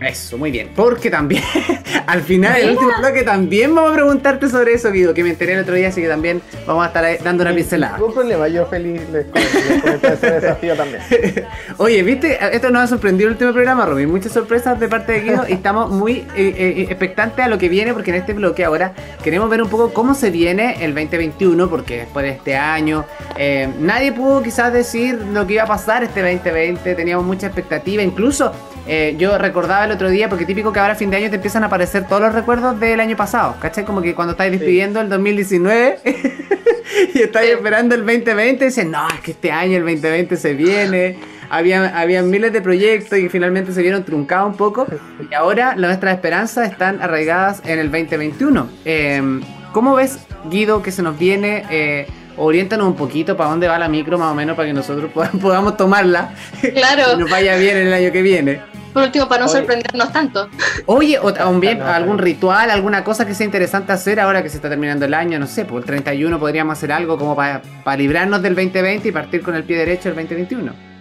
[0.00, 0.70] Eso, muy bien.
[0.74, 1.42] Porque también,
[2.06, 5.54] al final del último bloque, también vamos a preguntarte sobre eso, Guido, que me enteré
[5.54, 7.96] el otro día, así que también vamos a estar dando una pincelada.
[7.96, 11.02] Ningún problema, yo feliz les ese desafío también.
[11.78, 12.38] Oye, ¿viste?
[12.54, 14.10] Esto nos ha sorprendido el último programa, Robin.
[14.10, 17.68] Muchas sorpresas de parte de Guido y estamos muy eh, eh, expectantes a lo que
[17.68, 21.68] viene porque en este bloque ahora queremos ver un poco cómo se viene el 2021
[21.68, 23.04] porque después de este año
[23.36, 28.02] eh, nadie pudo quizás decir lo que iba a pasar este 2020, teníamos mucha expectativa,
[28.02, 28.52] incluso
[28.88, 31.36] eh, yo recordaba el otro día porque típico que ahora a fin de año te
[31.36, 33.84] empiezan a aparecer todos los recuerdos del año pasado, ¿cachai?
[33.84, 35.98] Como que cuando estáis despidiendo el 2019
[37.14, 40.54] y estáis esperando el 2020 y dicen, no, es que este año el 2020 se
[40.54, 41.16] viene.
[41.48, 44.86] Había, había miles de proyectos y finalmente se vieron truncados un poco.
[45.30, 48.68] Y ahora nuestras esperanzas están arraigadas en el 2021.
[48.84, 49.40] Eh,
[49.72, 50.18] ¿Cómo ves,
[50.50, 51.64] Guido, que se nos viene?
[51.70, 55.10] Eh, oriéntanos un poquito para dónde va la micro más o menos para que nosotros
[55.12, 56.30] podamos, podamos tomarla
[56.74, 58.60] Claro, y nos vaya bien el año que viene.
[58.92, 59.58] por último, para no Oye.
[59.58, 60.48] sorprendernos tanto.
[60.86, 64.68] Oye, o también algún ritual, alguna cosa que sea interesante hacer ahora que se está
[64.68, 67.60] terminando el año, no sé, pues el 31 podríamos hacer algo como para
[67.96, 70.95] librarnos del 2020 y partir con el pie derecho el 2021.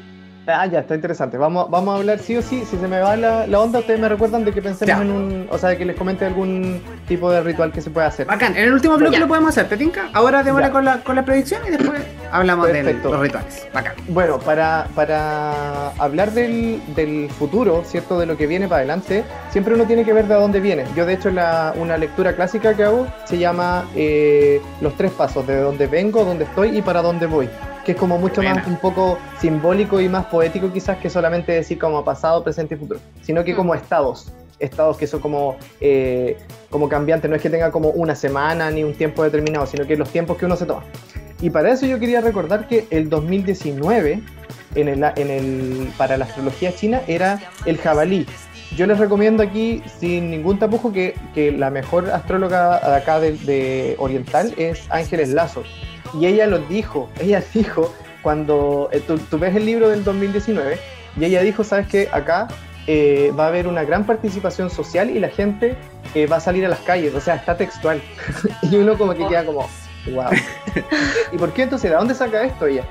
[0.48, 1.38] Ah, ya, está interesante.
[1.38, 2.64] Vamos, vamos a hablar sí o sí.
[2.70, 5.02] Si se me va la, la onda, ustedes me recuerdan de que pensemos Ya.
[5.02, 5.48] en un.
[5.50, 8.28] O sea, de que les comente algún tipo de ritual que se pueda hacer.
[8.28, 9.20] Bacán, en el último bloque Ya.
[9.22, 10.10] lo podemos hacer, ¿te tinca?
[10.14, 12.00] Ahora démosle con la, con la predicción y después
[12.32, 13.68] hablamos de los rituales.
[13.74, 13.94] Bacán.
[14.10, 18.20] Bueno, para, para hablar del, del futuro, ¿cierto?
[18.20, 20.86] De lo que viene para adelante, siempre uno tiene que ver de dónde viene.
[20.96, 25.46] Yo, de hecho, la, una lectura clásica que hago se llama eh, Los tres pasos,
[25.48, 27.50] de dónde vengo, dónde estoy y para dónde voy.
[27.86, 31.78] Que es como mucho más, un poco simbólico y más poético quizás que solamente decir
[31.78, 33.58] como pasado, presente y futuro, sino que Mm.
[33.58, 34.34] como estados.
[34.58, 36.38] Estados que son como, eh,
[36.70, 39.96] como cambiantes, no es que tenga como una semana ni un tiempo determinado, sino que
[39.98, 40.84] los tiempos que uno se toma.
[41.42, 44.22] Y para eso yo quería recordar que el 2019,
[44.76, 48.26] en el, en el, para la astrología china, era el jabalí.
[48.76, 53.34] Yo les recomiendo aquí, sin ningún tapujo, que, que la mejor astróloga de acá de,
[53.34, 55.64] de Oriental es Ángeles Lazo.
[56.14, 60.78] Y ella lo dijo, ella dijo, cuando eh, tú, tú ves el libro del 2019,
[61.18, 62.48] y ella dijo, sabes que acá
[62.88, 65.76] eh, va a haber una gran participación social y la gente
[66.14, 68.02] eh, va a salir a las calles, o sea, está textual.
[68.62, 69.68] y uno como que queda como,
[70.14, 70.30] wow.
[71.32, 71.90] ¿Y por qué entonces?
[71.90, 72.84] ¿De dónde saca esto ella?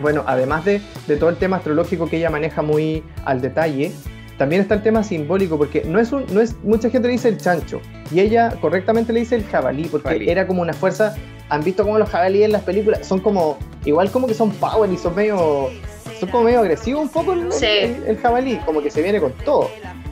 [0.00, 3.92] Bueno, además de, de todo el tema astrológico que ella maneja muy al detalle,
[4.36, 7.28] también está el tema simbólico, porque no es un, no es, mucha gente le dice
[7.28, 7.80] el chancho,
[8.12, 10.30] y ella correctamente le dice el jabalí, porque Jabalí.
[10.30, 11.16] era como una fuerza,
[11.50, 14.90] han visto como los jabalíes en las películas, son como, igual como que son power
[14.92, 15.70] y son medio,
[16.20, 17.66] son como medio agresivos un poco el, Sí.
[17.66, 19.70] el- el jabalí, como que se viene con todo.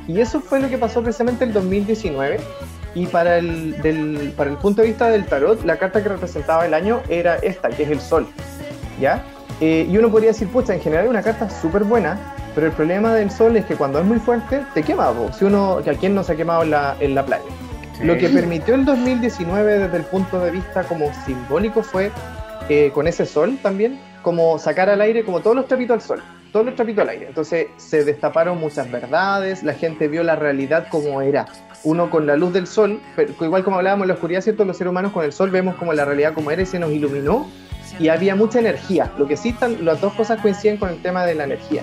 [0.09, 2.39] Y eso fue lo que pasó precisamente el 2019.
[2.95, 6.65] Y para el, del, para el punto de vista del tarot, la carta que representaba
[6.65, 8.27] el año era esta, que es el sol.
[8.99, 9.23] ¿Ya?
[9.61, 12.19] Eh, y uno podría decir, pucha, en general es una carta súper buena,
[12.55, 15.11] pero el problema del sol es que cuando es muy fuerte, te quema.
[15.13, 15.31] po.
[15.33, 17.45] Si uno, que a quien no se ha quemado en la, en la playa.
[18.03, 22.11] Lo que permitió el 2019 desde el punto de vista como simbólico fue,
[22.69, 26.23] eh, con ese sol también, como sacar al aire como todos los trapitos al sol,
[26.53, 27.27] todos los trapitos al aire.
[27.29, 31.47] Entonces se destaparon muchas verdades, la gente vio la realidad como era.
[31.85, 34.65] Uno con la luz del sol, pero igual como hablábamos en la oscuridad, ¿cierto?
[34.65, 36.91] Los seres humanos con el sol vemos como la realidad como era y se nos
[36.91, 37.47] iluminó
[37.99, 39.11] y había mucha energía.
[39.17, 41.83] Lo que sí están, las dos cosas coinciden con el tema de la energía.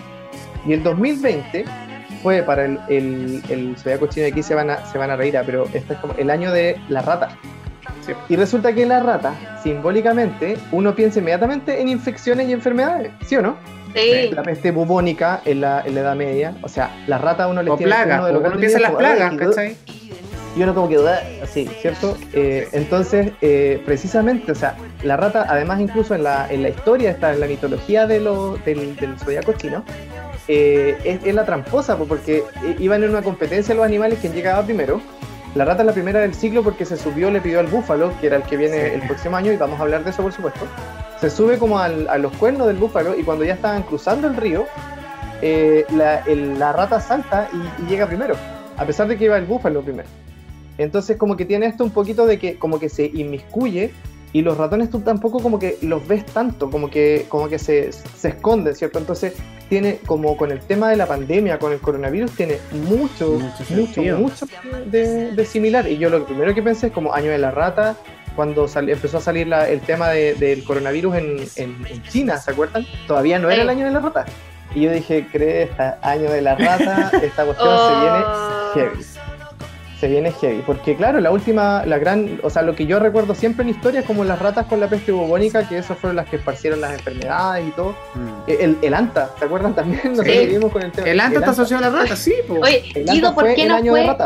[0.66, 1.66] Y el 2020
[2.24, 5.38] fue para el, el, el zodiaco chino, aquí se van, a, se van a reír,
[5.38, 7.38] ah, pero este es como el año de la rata.
[8.02, 8.14] Sí.
[8.30, 13.42] Y resulta que la rata, simbólicamente, uno piensa inmediatamente en infecciones y enfermedades, ¿sí o
[13.42, 13.58] no?
[13.94, 14.32] Sí.
[14.34, 17.70] La peste bubónica en la, en la Edad Media, o sea, la rata uno le
[17.72, 19.78] tiene plagas, uno de los uno piensa en las plagas, ay, ¿cachai?
[20.56, 22.16] y uno como que "Uah", así, ¿cierto?
[22.32, 27.12] Eh, entonces, eh, precisamente, o sea, la rata, además incluso en la, en la historia,
[27.12, 29.84] está en la mitología de lo, del, del zodiaco chino,
[30.48, 32.44] eh, es, es la tramposa, po, porque
[32.80, 35.02] iban en una competencia los animales, quien llegaba primero.
[35.56, 38.28] La rata es la primera del siglo porque se subió, le pidió al búfalo, que
[38.28, 38.96] era el que viene Sí.
[38.96, 40.62] el próximo año, y vamos a hablar de eso por supuesto.
[41.22, 44.36] Se sube como al- a los cuernos del búfalo y cuando ya estaban cruzando el
[44.36, 44.66] río,
[45.42, 48.36] eh, la, el- la rata salta y, y llega primero,
[48.78, 50.08] a pesar de que iba el búfalo primero.
[50.80, 53.94] Entonces como que tiene esto un poquito de que como que se inmiscuye
[54.34, 57.92] y los ratones tú tampoco como que los ves tanto, como que, como que se,
[57.92, 59.00] se esconden, ¿cierto?
[59.00, 59.34] Entonces
[59.70, 64.46] tiene como con el tema de la pandemia, con el coronavirus, tiene mucho, Mucho mucho,
[64.88, 65.88] de, de similar.
[65.88, 67.96] Y yo lo primero que pensé es como año de la rata,
[68.36, 72.38] cuando sal- empezó a salir la- el tema de- del coronavirus en, en- en China,
[72.38, 72.86] ¿se acuerdan?
[73.08, 74.26] Todavía no era el año de la rata.
[74.76, 78.72] Y yo dije, cree, esta año de la rata, esta cuestión se viene Oh.
[78.74, 79.04] heavy.
[80.04, 80.62] Se viene heavy.
[80.66, 84.02] Porque claro, la última, la gran, o sea, lo que yo recuerdo siempre en historia
[84.02, 86.92] es como las ratas con la peste bubónica, que esas fueron las que esparcieron las
[86.92, 87.96] enfermedades y todo.
[88.16, 88.52] Mm.
[88.52, 90.02] El, el anta, ¿se acuerdan también?
[90.10, 90.40] Nosotros Sí.
[90.46, 91.08] vivimos con el tema.
[91.08, 92.56] El anta está asociado a la rata, sí, po.
[92.60, 94.18] Oye, El Guido, anta ¿por fue qué el no fue.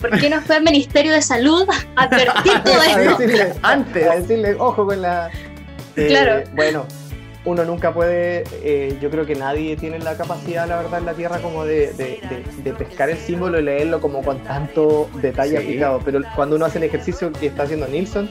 [0.00, 3.18] ¿por qué no fue al Ministerio de Salud a advertir todo A esto?
[3.18, 4.06] decirle, Antes.
[4.08, 5.28] A decirle, ojo con la.
[5.96, 6.44] Eh, Claro.
[6.54, 6.86] Bueno,
[7.44, 8.44] uno nunca puede.
[8.62, 11.92] eh, yo creo que nadie tiene la capacidad, la verdad, en la Tierra, como de,
[11.94, 15.64] de- de- de pescar el símbolo y leerlo como con tanto detalle Sí.
[15.64, 16.00] aplicado.
[16.04, 18.28] Pero cuando uno hace el ejercicio que está haciendo Nilsson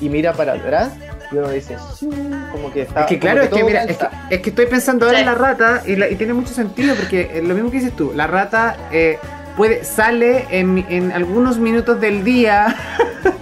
[0.00, 0.92] y mira para atrás,
[1.32, 2.08] y uno dice, "Sí",
[2.52, 3.00] como que está.
[3.00, 5.22] Es que claro, es que mira, es que, es que estoy pensando ahora Sí.
[5.22, 7.96] en la rata y, la- y tiene mucho sentido porque eh, lo mismo que dices
[7.96, 9.18] tú, la rata eh,
[9.56, 12.74] puede sale en, en algunos minutos del día,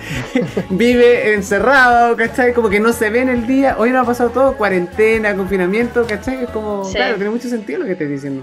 [0.70, 2.52] vive encerrado, ¿cachai?
[2.52, 3.76] Como que no se ve en el día.
[3.78, 6.44] Hoy nos ha pasado todo, cuarentena, confinamiento, ¿cachai?
[6.44, 6.94] Es como, Sí.
[6.94, 8.42] claro, tiene mucho sentido lo que estás diciendo.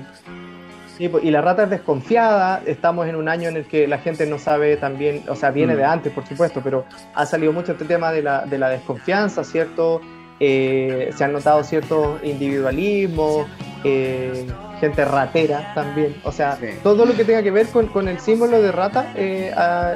[0.97, 3.99] Sí, pues, y la rata es desconfiada, estamos en un año en el que la
[3.99, 5.77] gente no sabe también, o sea, viene Mm.
[5.77, 9.43] de antes, por supuesto, pero ha salido mucho este tema de la, de la desconfianza,
[9.43, 10.01] ¿cierto?
[10.39, 13.47] Eh, se han notado ciertos individualismos,
[13.83, 14.47] eh,
[14.79, 16.67] gente ratera también, o sea, Sí.
[16.83, 19.51] todo lo que tenga que ver con, con el símbolo de rata, eh,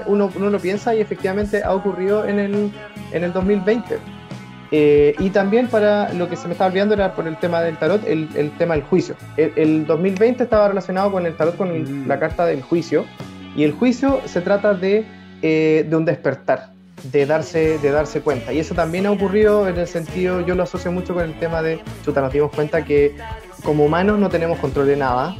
[0.07, 2.71] uno, uno lo piensa y efectivamente ha ocurrido en el,
[3.11, 3.97] en el 2020.
[4.73, 7.75] Eh, y también para lo que se me estaba olvidando era por el tema del
[7.77, 9.15] tarot, el, el tema del juicio.
[9.35, 12.07] El, el 2020 estaba relacionado con el tarot, con el- Mm.
[12.07, 13.05] la carta del juicio.
[13.55, 15.05] Y el juicio se trata de,
[15.41, 16.69] eh, de un despertar,
[17.03, 18.53] de darse, de darse cuenta.
[18.53, 21.61] Y eso también ha ocurrido en el sentido, yo lo asocio mucho con el tema
[21.61, 23.13] de, chuta, nos dimos cuenta que
[23.63, 25.35] como humanos no tenemos control de nada.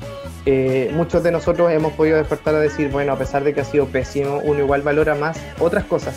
[0.46, 3.66] Eh, muchos de nosotros hemos podido despertar a decir, bueno, a pesar de que ha
[3.66, 6.16] sido pésimo, uno igual valora más otras cosas.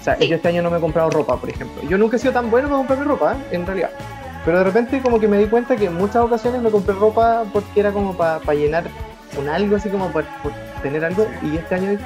[0.00, 0.28] O sea, Sí.
[0.28, 1.80] yo este año no me he comprado ropa, por ejemplo.
[1.88, 3.56] Yo nunca he sido tan bueno para comprarme ropa, ¿eh?
[3.56, 3.90] en realidad.
[4.44, 7.44] Pero de repente como que me di cuenta que en muchas ocasiones me compré ropa
[7.52, 8.84] porque era como para llenar
[9.38, 10.26] un algo, así como para
[10.82, 11.26] tener algo.
[11.42, 11.98] Y este año,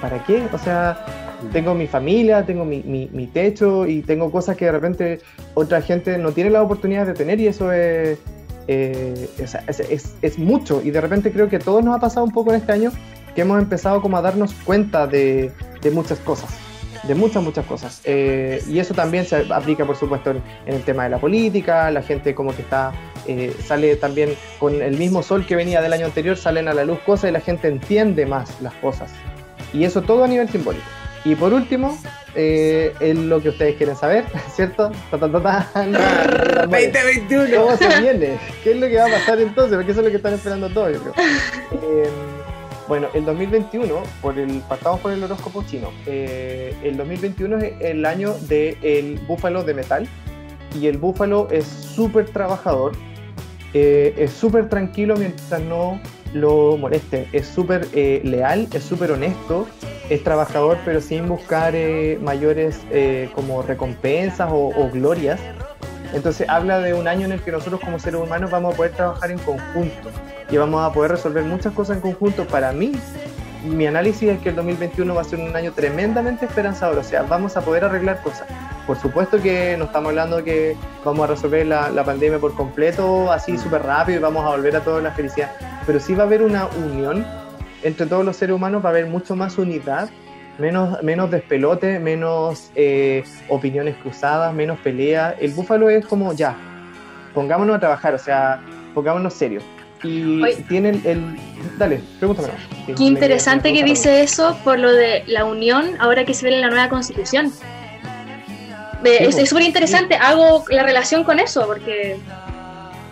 [0.00, 0.42] ¿para qué?
[0.52, 1.06] O sea,
[1.52, 5.20] tengo mi familia, tengo mi, mi, mi techo y tengo cosas que de repente
[5.54, 8.18] otra gente no tiene la oportunidad de tener y eso es,
[8.68, 10.80] eh, es, es- mucho.
[10.82, 12.90] Y de repente creo que a todos nos ha pasado un poco en este año
[13.34, 15.52] que hemos empezado como a darnos cuenta de,
[15.92, 16.50] muchas cosas.
[17.04, 18.00] De muchas, muchas cosas.
[18.04, 21.90] Eh, y eso también se aplica, por supuesto, en, en el tema de la política.
[21.90, 22.92] La gente como que está,
[23.26, 26.84] eh, sale también con el mismo sol que venía del año anterior, salen a la
[26.84, 29.10] luz cosas y la gente entiende más las cosas.
[29.74, 30.84] Y eso todo a nivel simbólico.
[31.24, 31.98] Y por último,
[32.34, 34.90] eh, es lo que ustedes quieren saber, ¿cierto?
[35.10, 35.70] Ta, ta, ta, ta.
[35.74, 37.56] Ah, 2021.
[37.56, 38.38] ¿Cómo se viene?
[38.62, 39.76] ¿Qué es lo que va a pasar entonces?
[39.76, 41.14] Porque eso es lo que están esperando todos, yo creo.
[41.72, 42.08] Eh,
[42.86, 45.90] bueno, el 2021, por el, partamos por el horóscopo chino.
[46.06, 50.08] Eh, el 2021 es el año del búfalo de metal.
[50.78, 52.92] Y el búfalo es súper trabajador,
[53.72, 56.00] eh, es súper tranquilo mientras no
[56.34, 59.66] lo molesten, es súper eh, leal, es súper honesto,
[60.10, 65.40] es trabajador pero sin buscar eh, mayores eh, como recompensas o, o glorias.
[66.12, 68.92] Entonces habla de un año en el que nosotros como seres humanos vamos a poder
[68.92, 70.10] trabajar en conjunto
[70.50, 72.46] y vamos a poder resolver muchas cosas en conjunto.
[72.46, 72.92] Para mí,
[73.64, 77.22] mi análisis es que el 2021 va a ser un año tremendamente esperanzador, o sea,
[77.22, 78.46] vamos a poder arreglar cosas.
[78.86, 82.54] Por supuesto que no estamos hablando de que vamos a resolver la, la pandemia por
[82.54, 85.50] completo, así súper rápido y vamos a volver a toda la felicidad,
[85.86, 87.26] pero sí va a haber una unión
[87.82, 90.08] entre todos los seres humanos, va a haber mucho más unidad,
[90.58, 95.34] menos, menos despelote, menos eh, opiniones cruzadas, menos pelea.
[95.38, 96.56] El búfalo es como ya,
[97.34, 98.60] pongámonos a trabajar, o sea,
[98.94, 99.62] pongámonos serios.
[100.02, 100.64] Y Oye.
[100.68, 101.38] tienen el...
[101.78, 102.48] Dale, pregúntame.
[102.86, 106.46] Sí, Qué interesante me- que dice eso por lo de la unión ahora que se
[106.46, 107.50] ve en la nueva constitución.
[109.02, 112.16] Sí, es súper interesante, hago la relación con eso porque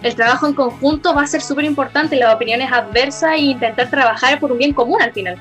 [0.02, 4.38] el trabajo en conjunto va a ser súper importante, las opiniones adversas e intentar trabajar
[4.40, 5.36] por un bien común al final.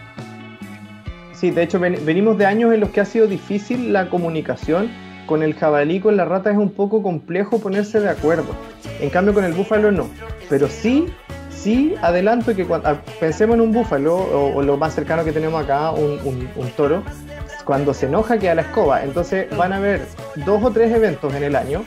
[1.33, 4.89] Sí, de hecho ven- venimos de años en los que ha sido difícil la comunicación.
[5.25, 8.53] Con el jabalí, con la rata es un poco complejo ponerse de acuerdo.
[8.99, 10.07] En cambio con el búfalo no.
[10.49, 11.05] Pero sí,
[11.49, 15.63] sí adelanto que cuando pensemos en un búfalo o, o lo más cercano que tenemos
[15.63, 17.01] acá, un, un- un toro,
[17.65, 19.03] cuando se enoja queda la escoba.
[19.03, 20.01] Entonces van a haber
[20.45, 21.85] dos o tres eventos en el año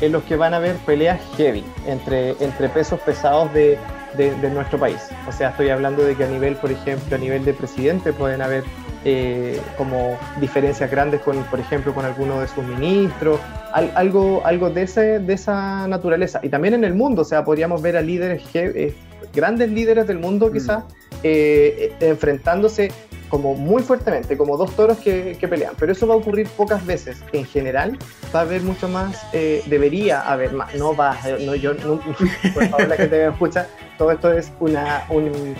[0.00, 3.78] en los que van a haber peleas heavy entre, entre pesos pesados de,
[4.16, 4.98] de- de nuestro país.
[5.28, 8.40] O sea, estoy hablando de que a nivel, por ejemplo, a nivel de presidente pueden
[8.42, 8.64] haber
[9.04, 13.40] eh, como diferencias grandes con, por ejemplo, con alguno de sus ministros,
[13.72, 16.40] al- algo, algo de, ese, de esa naturaleza.
[16.42, 18.94] Y también en el mundo, o sea, podríamos ver a líderes, eh,
[19.34, 20.52] grandes líderes del mundo Mm.
[20.52, 20.84] quizás,
[21.22, 22.90] eh, eh, enfrentándose
[23.30, 25.72] como muy fuertemente, como dos toros que, que pelean.
[25.78, 27.22] Pero eso va a ocurrir pocas veces.
[27.32, 27.96] En general,
[28.34, 30.74] va a haber mucho más, eh, debería haber más.
[30.74, 32.00] No va, no, yo, no,
[32.54, 35.54] por favor, la gente que me escucha, todo esto es una, un,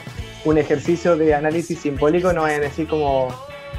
[0.44, 3.28] un ejercicio de análisis simbólico, no vayan a decir como...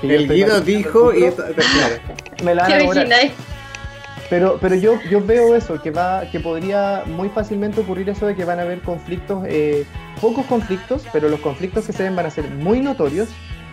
[0.02, 1.48] El Guido dijo el y futuro.
[1.48, 1.96] esto, claro.
[2.44, 3.32] me la van ¿Qué a?
[4.32, 8.34] Pero, pero yo, yo veo eso, que va, que podría muy fácilmente ocurrir eso de
[8.34, 9.86] que van a haber conflictos, eh,
[10.22, 13.28] pocos conflictos, pero los conflictos que se ven van a ser muy notorios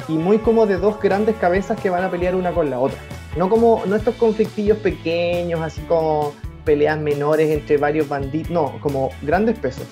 [0.09, 2.99] y muy como de dos grandes cabezas que van a pelear una con la otra.
[3.37, 6.33] No como, no estos conflictillos pequeños, así como
[6.65, 9.87] peleas menores entre varios bandidos, no, como grandes pesos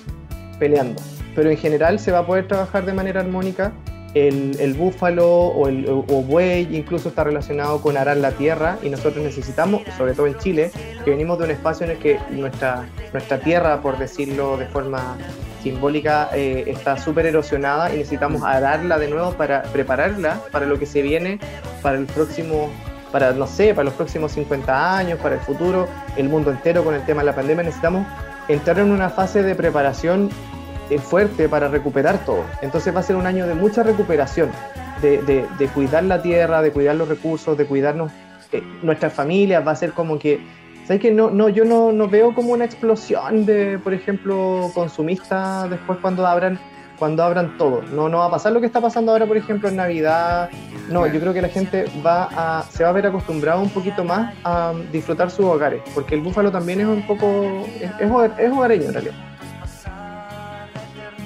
[0.59, 1.01] peleando.
[1.35, 3.73] Pero en general se va a poder trabajar de manera armónica.
[4.13, 8.89] El, el búfalo o el o buey incluso está relacionado con arar la tierra y
[8.89, 10.71] nosotros necesitamos, sobre todo en Chile,
[11.03, 15.17] que venimos de un espacio en el que nuestra, nuestra tierra, por decirlo de forma
[15.61, 20.85] simbólica, eh, está súper erosionada y necesitamos ararla de nuevo para prepararla para lo que
[20.85, 21.39] se viene
[21.81, 22.69] para el próximo,
[23.11, 26.93] para no sé, para los próximos 50 años, para el futuro, el mundo entero con
[26.93, 27.63] el tema de la pandemia.
[27.63, 28.05] Necesitamos
[28.47, 30.29] entrar en una fase de preparación
[30.89, 32.43] eh, fuerte para recuperar todo.
[32.61, 34.49] Entonces va a ser un año de mucha recuperación,
[35.01, 38.11] de, de- de cuidar la tierra, de cuidar los recursos, de cuidarnos
[38.53, 39.67] eh, nuestras familias.
[39.67, 40.39] Va a ser como que,
[40.87, 45.67] ¿sabes que no, no, yo no, no veo como una explosión de, por ejemplo, consumista
[45.69, 46.57] después cuando abran
[46.97, 47.83] cuando abran todo.
[47.93, 50.49] No, no va a pasar lo que está pasando ahora, por ejemplo, en Navidad.
[50.89, 54.03] No, yo creo que la gente va a, se va a ver acostumbrado un poquito
[54.03, 58.33] más a disfrutar sus hogares, porque el búfalo también es un poco, es, es hogar-
[58.39, 59.13] es hogareño en realidad.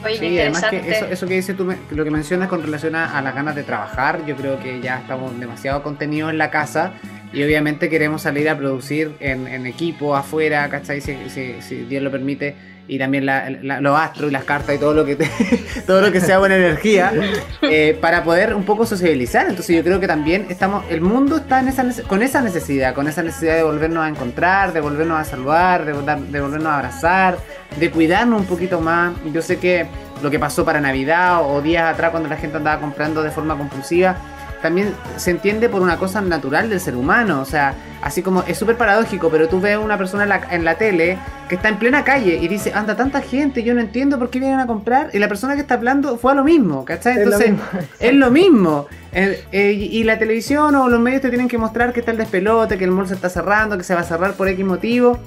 [0.04, 3.18] Oye, Sí, además que eso, eso que dices tú, lo que mencionas con relación a,
[3.18, 6.94] a las ganas de trabajar, yo creo que ya estamos demasiado contenidos en la casa
[7.34, 11.02] y obviamente queremos salir a producir en, equipo, afuera, ¿cachai?
[11.02, 12.56] Si, si- si Dios lo permite,
[12.88, 15.30] y también la- la- los astros y las cartas y todo lo que te-
[15.88, 17.14] todo lo que sea buena energía,
[17.62, 19.48] eh, para poder un poco sociabilizar.
[19.48, 23.08] Entonces yo creo que también estamos, el mundo está en esa, con esa necesidad, con
[23.08, 27.38] esa necesidad de volvernos a encontrar, de volvernos a saludar, de volvernos a abrazar,
[27.80, 29.14] de cuidarnos un poquito más.
[29.32, 29.86] Yo sé que
[30.22, 33.58] lo que pasó para Navidad o días atrás cuando la gente andaba comprando de forma
[33.58, 34.18] compulsiva,
[34.62, 37.42] también se entiende por una cosa natural del ser humano.
[37.42, 40.42] O sea, así como es súper paradójico, pero tú ves a una persona en la,
[40.52, 41.18] en la tele
[41.50, 44.40] que está en plena calle y dice, anda tanta gente, yo no entiendo por qué
[44.40, 45.10] vienen a comprar.
[45.14, 47.14] Y la persona que está hablando fue a lo mismo, ¿cachai?
[47.14, 47.66] Es lo Entonces, mismo.
[48.00, 48.88] es lo mismo.
[49.12, 52.12] Eh, eh, y y la televisión o los medios te tienen que mostrar que está
[52.12, 54.66] el despelote, que el mall se está cerrando, que se va a cerrar por X
[54.66, 55.20] motivo.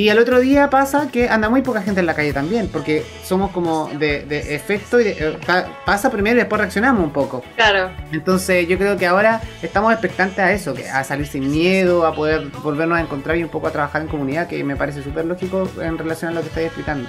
[0.00, 3.04] Y al otro día pasa que anda muy poca gente en la calle también, porque
[3.22, 7.10] somos como de, de efecto y de- eh, pa- pasa primero y después reaccionamos un
[7.10, 7.42] poco.
[7.54, 7.90] Claro.
[8.10, 12.14] Entonces yo creo que ahora estamos expectantes a eso, que a salir sin miedo, a
[12.14, 15.26] poder volvernos a encontrar y un poco a trabajar en comunidad, que me parece súper
[15.26, 17.06] lógico en relación a lo que estáis explicando.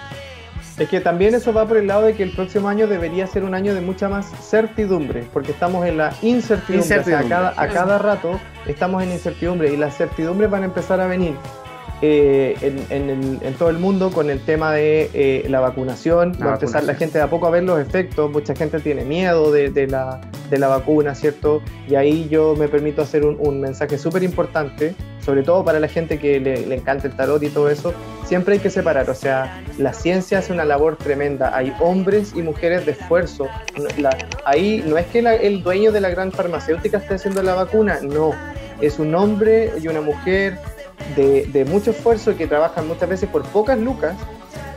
[0.77, 3.45] Es que también eso va por el lado de que el próximo año debería ser
[3.45, 6.75] un año de mucha más certidumbre, porque estamos en la incertidumbre.
[6.77, 7.25] Incertidumbre.
[7.25, 10.65] O sea, a cada, a cada rato estamos en incertidumbre y las certidumbres van a
[10.65, 11.35] empezar a venir
[12.01, 16.33] eh, en, en el- en todo el mundo con el tema de eh, la vacunación.
[16.39, 18.31] La va a empezar la gente de a poco a ver los efectos.
[18.31, 21.61] Mucha gente tiene miedo de, de la, de la vacuna, ¿cierto?
[21.87, 25.87] Y ahí yo me permito hacer un, un mensaje súper importante, sobre todo para la
[25.87, 27.93] gente que le, le encanta el tarot y todo eso.
[28.25, 31.55] Siempre hay que separar, o sea, la ciencia hace una labor tremenda.
[31.55, 33.47] Hay hombres y mujeres de esfuerzo.
[33.97, 37.53] La- ahí no es que la- el dueño de la gran farmacéutica esté haciendo la
[37.55, 38.31] vacuna, no.
[38.79, 40.57] Es un hombre y una mujer
[41.15, 44.15] de, de mucho esfuerzo que trabajan muchas veces por pocas lucas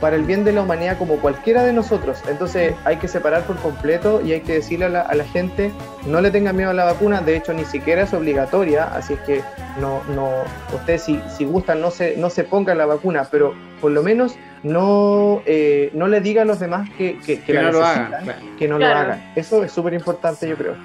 [0.01, 2.19] para el bien de la humanidad como cualquiera de nosotros.
[2.29, 5.71] Entonces hay que separar por completo y hay que decirle a la, a la gente
[6.05, 9.19] no le tengan miedo a la vacuna, de hecho ni siquiera es obligatoria, así es
[9.21, 9.41] que
[9.79, 10.29] no, no,
[10.75, 14.35] ustedes si, si gustan no se, no se pongan la vacuna, pero por lo menos
[14.63, 17.79] no, eh, no le digan a los demás que, que, que Que la no lo
[17.81, 18.57] necesitan, hagan.
[18.57, 18.93] que no Claro.
[18.93, 19.31] lo hagan.
[19.35, 20.75] Eso es súper importante yo creo.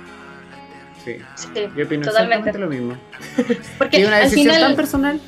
[1.04, 2.50] Sí, Sí, yo opino totalmente.
[2.50, 2.94] exactamente lo mismo.
[3.78, 5.20] Porque Que es una al decisión final, tan personal.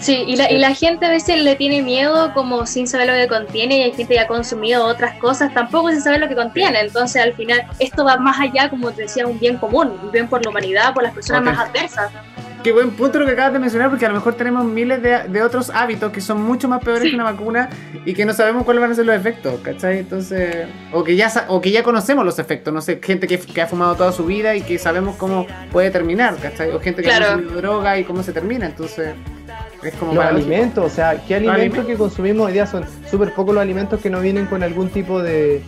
[0.00, 3.14] Sí, y la, y la gente a veces le tiene miedo como sin saber lo
[3.14, 6.34] que contiene y hay gente que ha consumido otras cosas tampoco sin saber lo que
[6.34, 6.80] contiene.
[6.80, 10.28] Entonces al final esto va más allá, como te decía, un bien común, un bien
[10.28, 12.10] por la humanidad, por las personas más adversas.
[12.62, 15.22] Qué buen punto lo que acabas de mencionar, porque a lo mejor tenemos miles de,
[15.28, 17.08] de otros hábitos que son mucho más peores Sí.
[17.08, 17.70] que una vacuna
[18.04, 20.00] y que no sabemos cuáles van a ser los efectos, ¿cachai?
[20.00, 23.62] Entonces, o que ya o que ya conocemos los efectos, no sé, gente que, que
[23.62, 26.68] ha fumado toda su vida y que sabemos cómo puede terminar, ¿cachai?
[26.72, 27.24] O gente que Claro.
[27.24, 29.14] ha consumido droga y cómo se termina, entonces
[29.82, 33.54] es como Los alimentos, o sea, ¿qué alimentos que consumimos hoy día son súper pocos
[33.54, 35.62] los alimentos que no vienen con algún tipo de,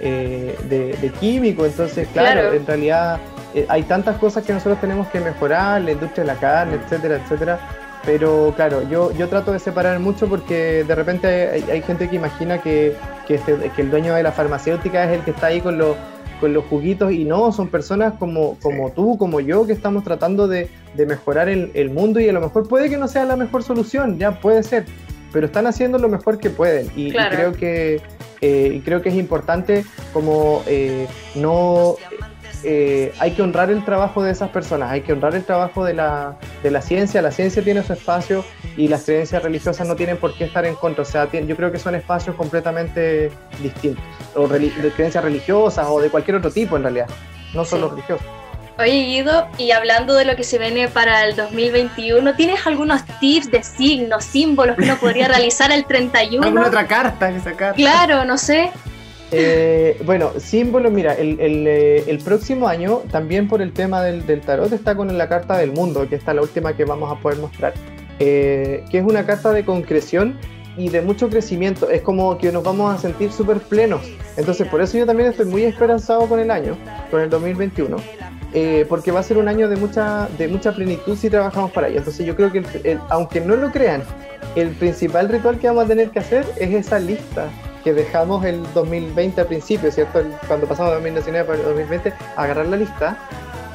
[0.00, 1.66] eh, de, de químico?
[1.66, 2.54] Entonces, claro, Claro.
[2.56, 3.18] en realidad
[3.54, 7.16] eh, hay tantas cosas que nosotros tenemos que mejorar, la industria de la carne, etcétera,
[7.22, 7.60] etcétera.
[8.06, 12.16] Pero claro, yo, yo trato de separar mucho porque de repente hay, hay gente que
[12.16, 12.94] imagina que,
[13.26, 15.94] que, este- que el dueño de la farmacéutica es el que está ahí con los,
[16.40, 20.46] con los juguitos y no, son personas como, como tú, como yo, que estamos tratando
[20.48, 23.36] de, de mejorar el, el mundo y a lo mejor puede que no sea la
[23.36, 24.84] mejor solución, ya puede ser,
[25.32, 28.02] pero están haciendo lo mejor que pueden y, creo que
[28.40, 31.96] eh, y creo que es importante como eh, no
[32.64, 35.94] eh, hay que honrar el trabajo de esas personas, hay que honrar el trabajo de
[35.94, 38.44] la, de la ciencia, la ciencia tiene su espacio
[38.76, 41.70] y las creencias religiosas no tienen por qué estar en contra, o sea, yo creo
[41.70, 43.30] que son espacios completamente
[43.62, 44.02] distintos,
[44.34, 47.06] o de creencias religiosas o de cualquier otro tipo en realidad,
[47.54, 47.94] no solo Sí.
[47.94, 48.37] religiosos.
[48.80, 53.50] Oye Guido, y hablando de lo que se viene para el 2021, ¿tienes algunos tips
[53.50, 56.46] de signos, símbolos que uno podría realizar el 31?
[56.46, 57.74] ¿Alguna otra carta que sacar?
[57.74, 58.70] Claro, no sé.
[59.32, 64.24] Eh, bueno, símbolo, mira, el, el, eh, el próximo año, también por el tema del,
[64.26, 67.20] del tarot, está con la carta del mundo, que está la última que vamos a
[67.20, 67.74] poder mostrar,
[68.20, 70.38] eh, que es una carta de concreción
[70.76, 71.90] y de mucho crecimiento.
[71.90, 74.02] Es como que nos vamos a sentir súper plenos.
[74.36, 76.78] Entonces, por eso yo también estoy muy esperanzado con el año,
[77.10, 77.96] con el 2021.
[78.54, 81.88] Eh, porque va a ser un año de mucha, de mucha plenitud si trabajamos para
[81.88, 81.98] ello.
[81.98, 84.02] Entonces yo creo que, el- el- aunque no lo crean,
[84.56, 87.48] el principal ritual que vamos a tener que hacer es esa lista
[87.84, 90.20] que dejamos el 2020 al principio, ¿cierto?
[90.20, 93.16] El- Cuando pasamos de 2019 para el 2020, agarrar la lista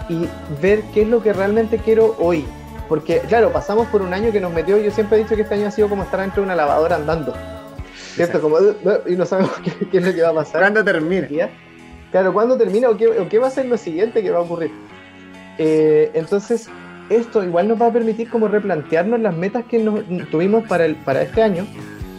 [0.09, 0.27] y
[0.61, 2.45] ver qué es lo que realmente quiero hoy.
[2.89, 5.55] Porque, claro, pasamos por un año que nos metió, yo siempre he dicho que este
[5.55, 7.33] año ha sido como estar dentro de una lavadora andando,
[8.15, 8.41] ¿cierto?
[8.41, 8.57] Como,
[9.07, 10.61] y no sabemos qué, qué es lo que va a pasar.
[10.61, 11.27] ¿Cuándo termina?
[12.13, 14.41] Claro, ¿cuándo termina o qué, o qué va a ser lo siguiente que va a
[14.41, 14.69] ocurrir?
[15.57, 16.69] Eh, entonces,
[17.09, 20.95] esto igual nos va a permitir como replantearnos las metas que nos, tuvimos para, el,
[20.95, 21.65] para este año,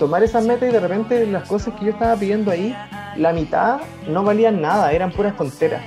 [0.00, 2.76] tomar esas metas y de repente las cosas que yo estaba pidiendo ahí,
[3.16, 5.84] la mitad no valían nada, eran puras tonteras.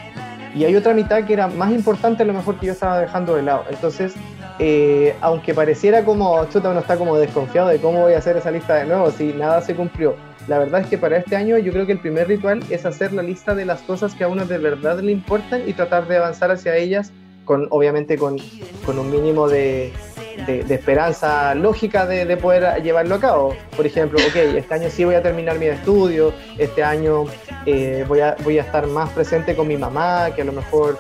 [0.56, 3.36] Y hay otra mitad que era más importante a lo mejor que yo estaba dejando
[3.36, 3.66] de lado.
[3.70, 4.16] Entonces,
[4.58, 8.52] eh, aunque pareciera como, chuta, uno está como desconfiado de cómo voy a hacer esa
[8.52, 10.16] lista de nuevo, si nada se cumplió.
[10.48, 13.12] La verdad es que para este año yo creo que el primer ritual es hacer
[13.14, 16.18] la lista de las cosas que a uno de verdad le importan y tratar de
[16.18, 17.12] avanzar hacia ellas,
[17.44, 18.38] con obviamente con,
[18.86, 19.92] con un mínimo de,
[20.46, 23.56] de- de esperanza lógica de, de poder llevarlo a cabo.
[23.76, 27.26] Por ejemplo, ok, este año sí voy a terminar mi estudio, este año
[27.66, 31.00] eh, voy, a, voy a estar más presente con mi mamá, que a lo mejor,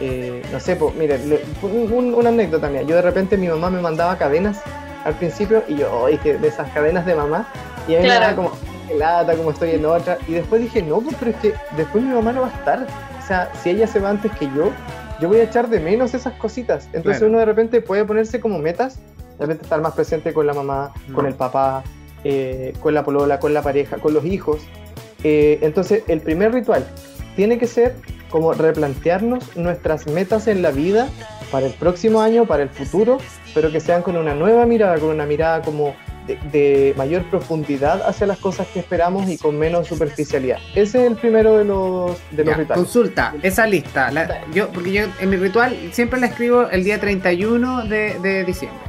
[0.00, 1.18] eh, no sé, pues, mire,
[1.62, 4.60] un- un- una anécdota mía, yo de repente mi mamá me mandaba cadenas
[5.04, 7.46] al principio y yo, oye, de esas cadenas de mamá,
[7.88, 8.52] y a mí me daba como,
[8.86, 12.02] qué lata, como estoy en otra, y después dije, no, pues, pero es que después
[12.02, 12.86] mi mamá no va a estar,
[13.22, 14.70] o sea, si ella se va antes que yo,
[15.20, 17.28] yo voy a echar de menos esas cositas, entonces Claro.
[17.28, 18.98] uno de repente puede ponerse como metas,
[19.38, 21.82] de repente estar más presente con la mamá, con el papá,
[22.24, 24.60] eh, con la polola, con la pareja, con los hijos,
[25.24, 26.86] eh, entonces, el primer ritual
[27.34, 27.94] tiene que ser
[28.30, 31.08] como replantearnos nuestras metas en la vida
[31.50, 33.18] para el próximo año, para el futuro,
[33.54, 35.94] pero que sean con una nueva mirada, con una mirada como
[36.26, 40.58] de, de mayor profundidad hacia las cosas que esperamos y con menos superficialidad.
[40.74, 42.84] Ese es el primero de los, de los Ya, rituales.
[42.84, 46.98] consulta, esa lista, la- yo, porque yo en mi ritual siempre la escribo el día
[47.00, 48.80] 31 de, de diciembre.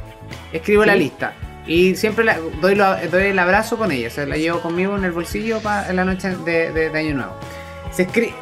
[0.52, 1.32] Escribo la lista
[1.66, 4.96] y siempre la- doy, lo- doy el abrazo con ella, o sea, la llevo conmigo
[4.96, 7.32] en el bolsillo para en la noche de, de- de Año Nuevo.
[7.92, 8.32] ¿Se escri-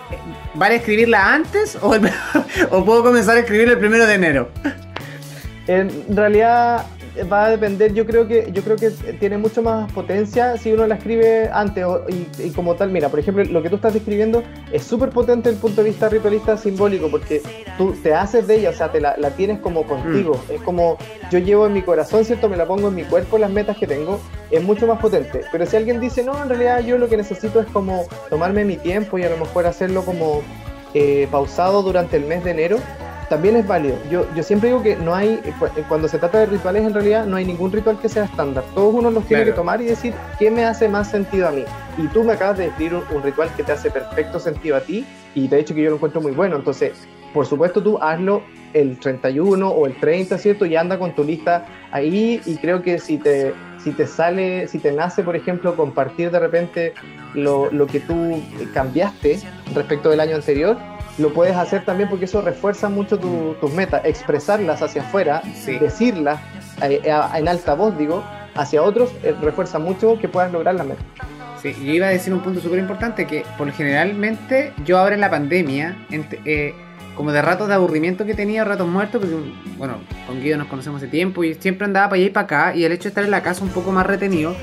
[0.55, 2.11] ¿Vale escribirla antes o, el-
[2.71, 4.49] o puedo comenzar a escribir el primero de enero?
[5.67, 6.87] En realidad
[7.25, 10.87] va a depender, yo creo que yo creo que tiene mucho más potencia si uno
[10.87, 13.95] la escribe antes o- y, y como tal, mira, por ejemplo, lo que tú estás
[13.95, 14.43] describiendo
[14.73, 17.43] es súper potente desde el punto de vista ritualista simbólico porque
[17.79, 20.99] tú te haces de ella, o sea, te la, la tienes como contigo, es como
[21.31, 22.49] yo llevo en mi corazón, ¿cierto?
[22.49, 25.67] Me la pongo en mi cuerpo las metas que tengo, es mucho más potente, pero
[25.67, 29.19] si alguien dice, no, en realidad yo lo que necesito es como tomarme mi tiempo
[29.19, 30.43] y a lo mejor hacerlo como
[30.95, 32.79] eh, pausado durante el mes de enero,
[33.29, 33.97] también es válido.
[34.11, 37.27] Yo, yo siempre digo que no hay, cu- cuando se trata de rituales en realidad
[37.27, 38.65] no hay ningún ritual que sea estándar.
[38.75, 39.55] Todos uno los tiene Claro.
[39.55, 41.65] que tomar y decir qué me hace más sentido a mí.
[41.99, 44.81] Y tú me acabas de describir un, un ritual que te hace perfecto sentido a
[44.81, 45.05] ti
[45.35, 46.57] y te he dicho que yo lo encuentro muy bueno.
[46.57, 46.93] Entonces,
[47.35, 48.43] por supuesto tú hazlo
[48.75, 50.67] el 31 o el 30, ¿cierto?
[50.67, 54.79] Y anda con tu lista ahí y creo que si te, si te sale, si
[54.79, 56.93] te nace, por ejemplo, compartir de repente
[57.35, 58.43] lo, lo que tú
[58.75, 59.41] cambiaste
[59.75, 60.77] respecto del año anterior,
[61.19, 65.79] lo puedes hacer también porque eso refuerza mucho tu- tus metas, expresarlas hacia afuera, Sí.
[65.79, 66.41] decirlas
[66.83, 68.23] eh, a- en alta voz, digo,
[68.55, 71.01] hacia otros, eh, refuerza mucho que puedas lograr la meta.
[71.63, 75.23] Sí, yo iba a decir un punto súper importante que por generalmente yo ahora en
[75.23, 75.97] la pandemia,
[76.45, 76.75] eh,
[77.17, 79.37] como de ratos de aburrimiento que tenía, ratos muertos, porque
[79.79, 79.95] bueno,
[80.27, 82.85] con Guido nos conocemos hace tiempo y siempre andaba para allá y para acá y
[82.85, 84.55] el hecho de estar en la casa un poco más retenido,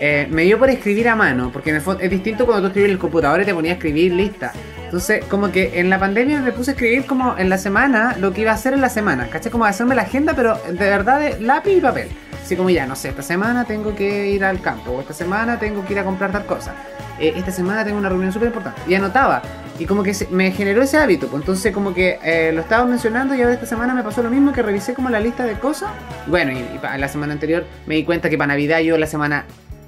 [0.00, 2.66] eh, me dio por escribir a mano, porque en el fondo es distinto cuando tú
[2.68, 4.52] escribes en el computador y te ponías a escribir lista.
[4.94, 8.32] Entonces, como que en la pandemia me puse a escribir como en la semana lo
[8.32, 9.50] que iba a hacer en la semana, ¿cachai?
[9.50, 12.10] Como hacerme la agenda, pero de verdad de lápiz y papel.
[12.40, 15.58] Así como ya, no sé, esta semana tengo que ir al campo, o esta semana
[15.58, 16.74] tengo que ir a comprar tal cosa,
[17.18, 18.82] eh, esta semana tengo una reunión súper importante.
[18.86, 19.42] Y anotaba,
[19.80, 23.34] y como que me generó ese hábito, pues entonces como que eh, lo estaba mencionando
[23.34, 25.90] y ahora esta semana me pasó lo mismo, que revisé como la lista de cosas.
[26.28, 29.44] Bueno, y, la semana anterior me di cuenta que para Navidad yo la semana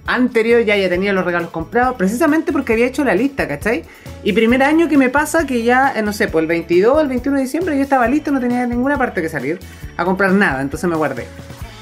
[0.07, 3.85] anterior ya ya tenía los regalos comprados, precisamente porque había hecho la lista, ¿cachai?
[4.23, 7.01] Y primer año que me pasa que ya, eh, no sé, pues el 22 o
[7.01, 9.59] el 21 de diciembre yo estaba listo, no tenía ninguna parte que salir
[9.97, 11.27] a comprar nada, entonces me guardé.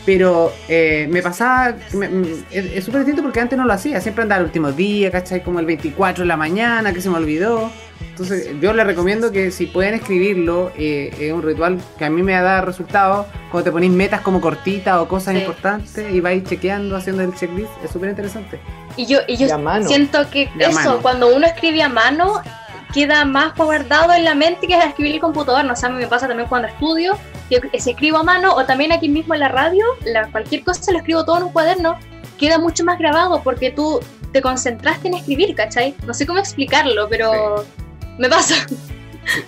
[0.07, 4.23] Pero eh, me pasaba, me- me- es súper distinto porque antes no lo hacía, siempre
[4.23, 5.43] andaba el último día, ¿cachai?
[5.43, 7.71] Como el 24 de la mañana, que se me olvidó.
[8.11, 12.23] Entonces yo les recomiendo que si pueden escribirlo, eh, es un ritual que a mí
[12.23, 15.41] me da resultados, cuando te ponéis metas como cortitas o cosas Sí.
[15.41, 18.61] importantes y vais chequeando, haciendo el checklist, es súper interesante.
[18.97, 19.49] Y yo, y yo
[19.87, 20.99] siento que eso, mano.
[21.03, 22.41] cuando uno escribe a mano,
[22.95, 25.65] queda más guardado en la mente que escribir en el computador.
[25.65, 27.19] No sé, a mí me pasa también cuando estudio,
[27.51, 30.93] yo si escribo a mano o también aquí mismo en la radio, la, cualquier cosa
[30.93, 31.99] lo escribo todo en un cuaderno,
[32.39, 34.01] queda mucho más grabado porque tú
[34.33, 35.95] te concentraste en escribir, ¿cachai?
[36.07, 37.65] No sé cómo explicarlo, pero
[38.19, 38.55] me pasa.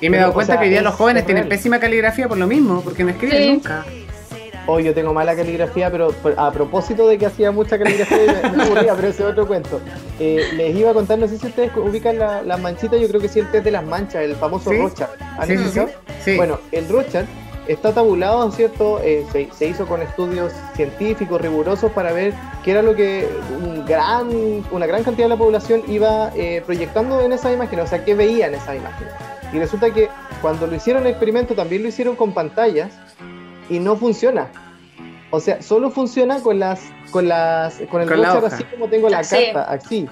[0.00, 1.48] Y me he dado o cuenta sea, que hoy día es- los jóvenes es tienen
[1.48, 3.48] pésima caligrafía por lo mismo, porque no escriben Sí.
[3.52, 3.84] nunca.
[4.68, 8.62] Hoy yo tengo mala caligrafía, pero a propósito de que hacía mucha caligrafía, me, me
[8.64, 9.80] aburría, pero ese es otro cuento.
[10.18, 13.20] Eh, les iba a contar, no sé si ustedes ubican la- las manchitas, yo creo
[13.20, 14.78] que sí, el test de las manchas, el famoso Sí.
[14.78, 15.08] Rorschach.
[15.38, 15.48] ¿Han
[16.24, 16.36] Sí.
[16.36, 17.26] Bueno, el Rorschach
[17.68, 19.00] está tabulado, ¿cierto?
[19.04, 23.28] Eh, se, se hizo con estudios científicos rigurosos para ver qué era lo que
[23.64, 24.28] un gran,
[24.72, 28.16] una gran cantidad de la población iba eh, proyectando en esas imágenes, o sea, qué
[28.16, 29.12] veía en esas imágenes.
[29.52, 30.08] Y resulta que
[30.42, 32.90] cuando lo hicieron el experimento también lo hicieron con pantallas
[33.68, 34.48] y no funciona.
[35.30, 39.24] O sea, solo funciona con las con las con el Con así como tengo la
[39.24, 39.36] Sí.
[39.52, 40.08] carta, así.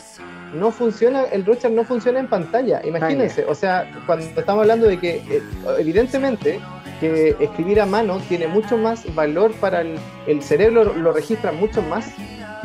[0.55, 2.81] No funciona, el Rorschach no funciona en pantalla.
[2.85, 5.43] Imagínense, o sea, cuando estamos hablando de que eh,
[5.79, 6.61] evidentemente
[7.01, 9.99] que escribir a mano tiene mucho más valor para el,
[10.29, 12.07] el cerebro, lo, lo registra mucho más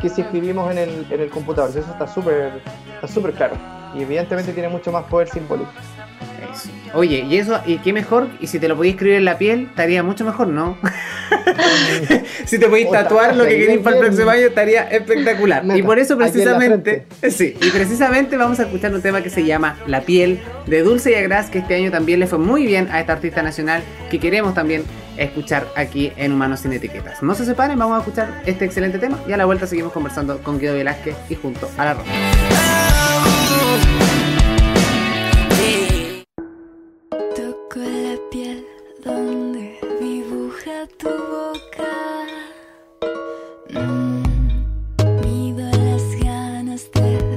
[0.00, 1.70] que si escribimos en el, en el computador.
[1.70, 2.62] Eso está súper
[2.94, 3.56] está súper claro.
[3.94, 5.70] Y evidentemente tiene mucho más poder simbólico.
[6.52, 6.68] Eso.
[6.94, 9.68] Oye, y eso, y qué mejor, y si te lo podías escribir en la piel,
[9.70, 10.76] estaría mucho mejor, ¿no?
[12.46, 15.64] si te podías tatuar lo que queréis para el próximo año, estaría espectacular.
[15.76, 19.78] Y por eso precisamente, sí, y precisamente vamos a escuchar un tema que se llama
[19.86, 23.00] La piel de Dulce y Agras, que este año también le fue muy bien a
[23.00, 24.82] esta artista nacional, que queremos también
[25.16, 27.22] escuchar aquí en Humanos sin Etiquetas.
[27.22, 30.42] No se separen, vamos a escuchar este excelente tema y a la vuelta seguimos conversando
[30.42, 32.10] con Guido Velázquez y junto a la Rosa.
[46.80, 47.29] was there.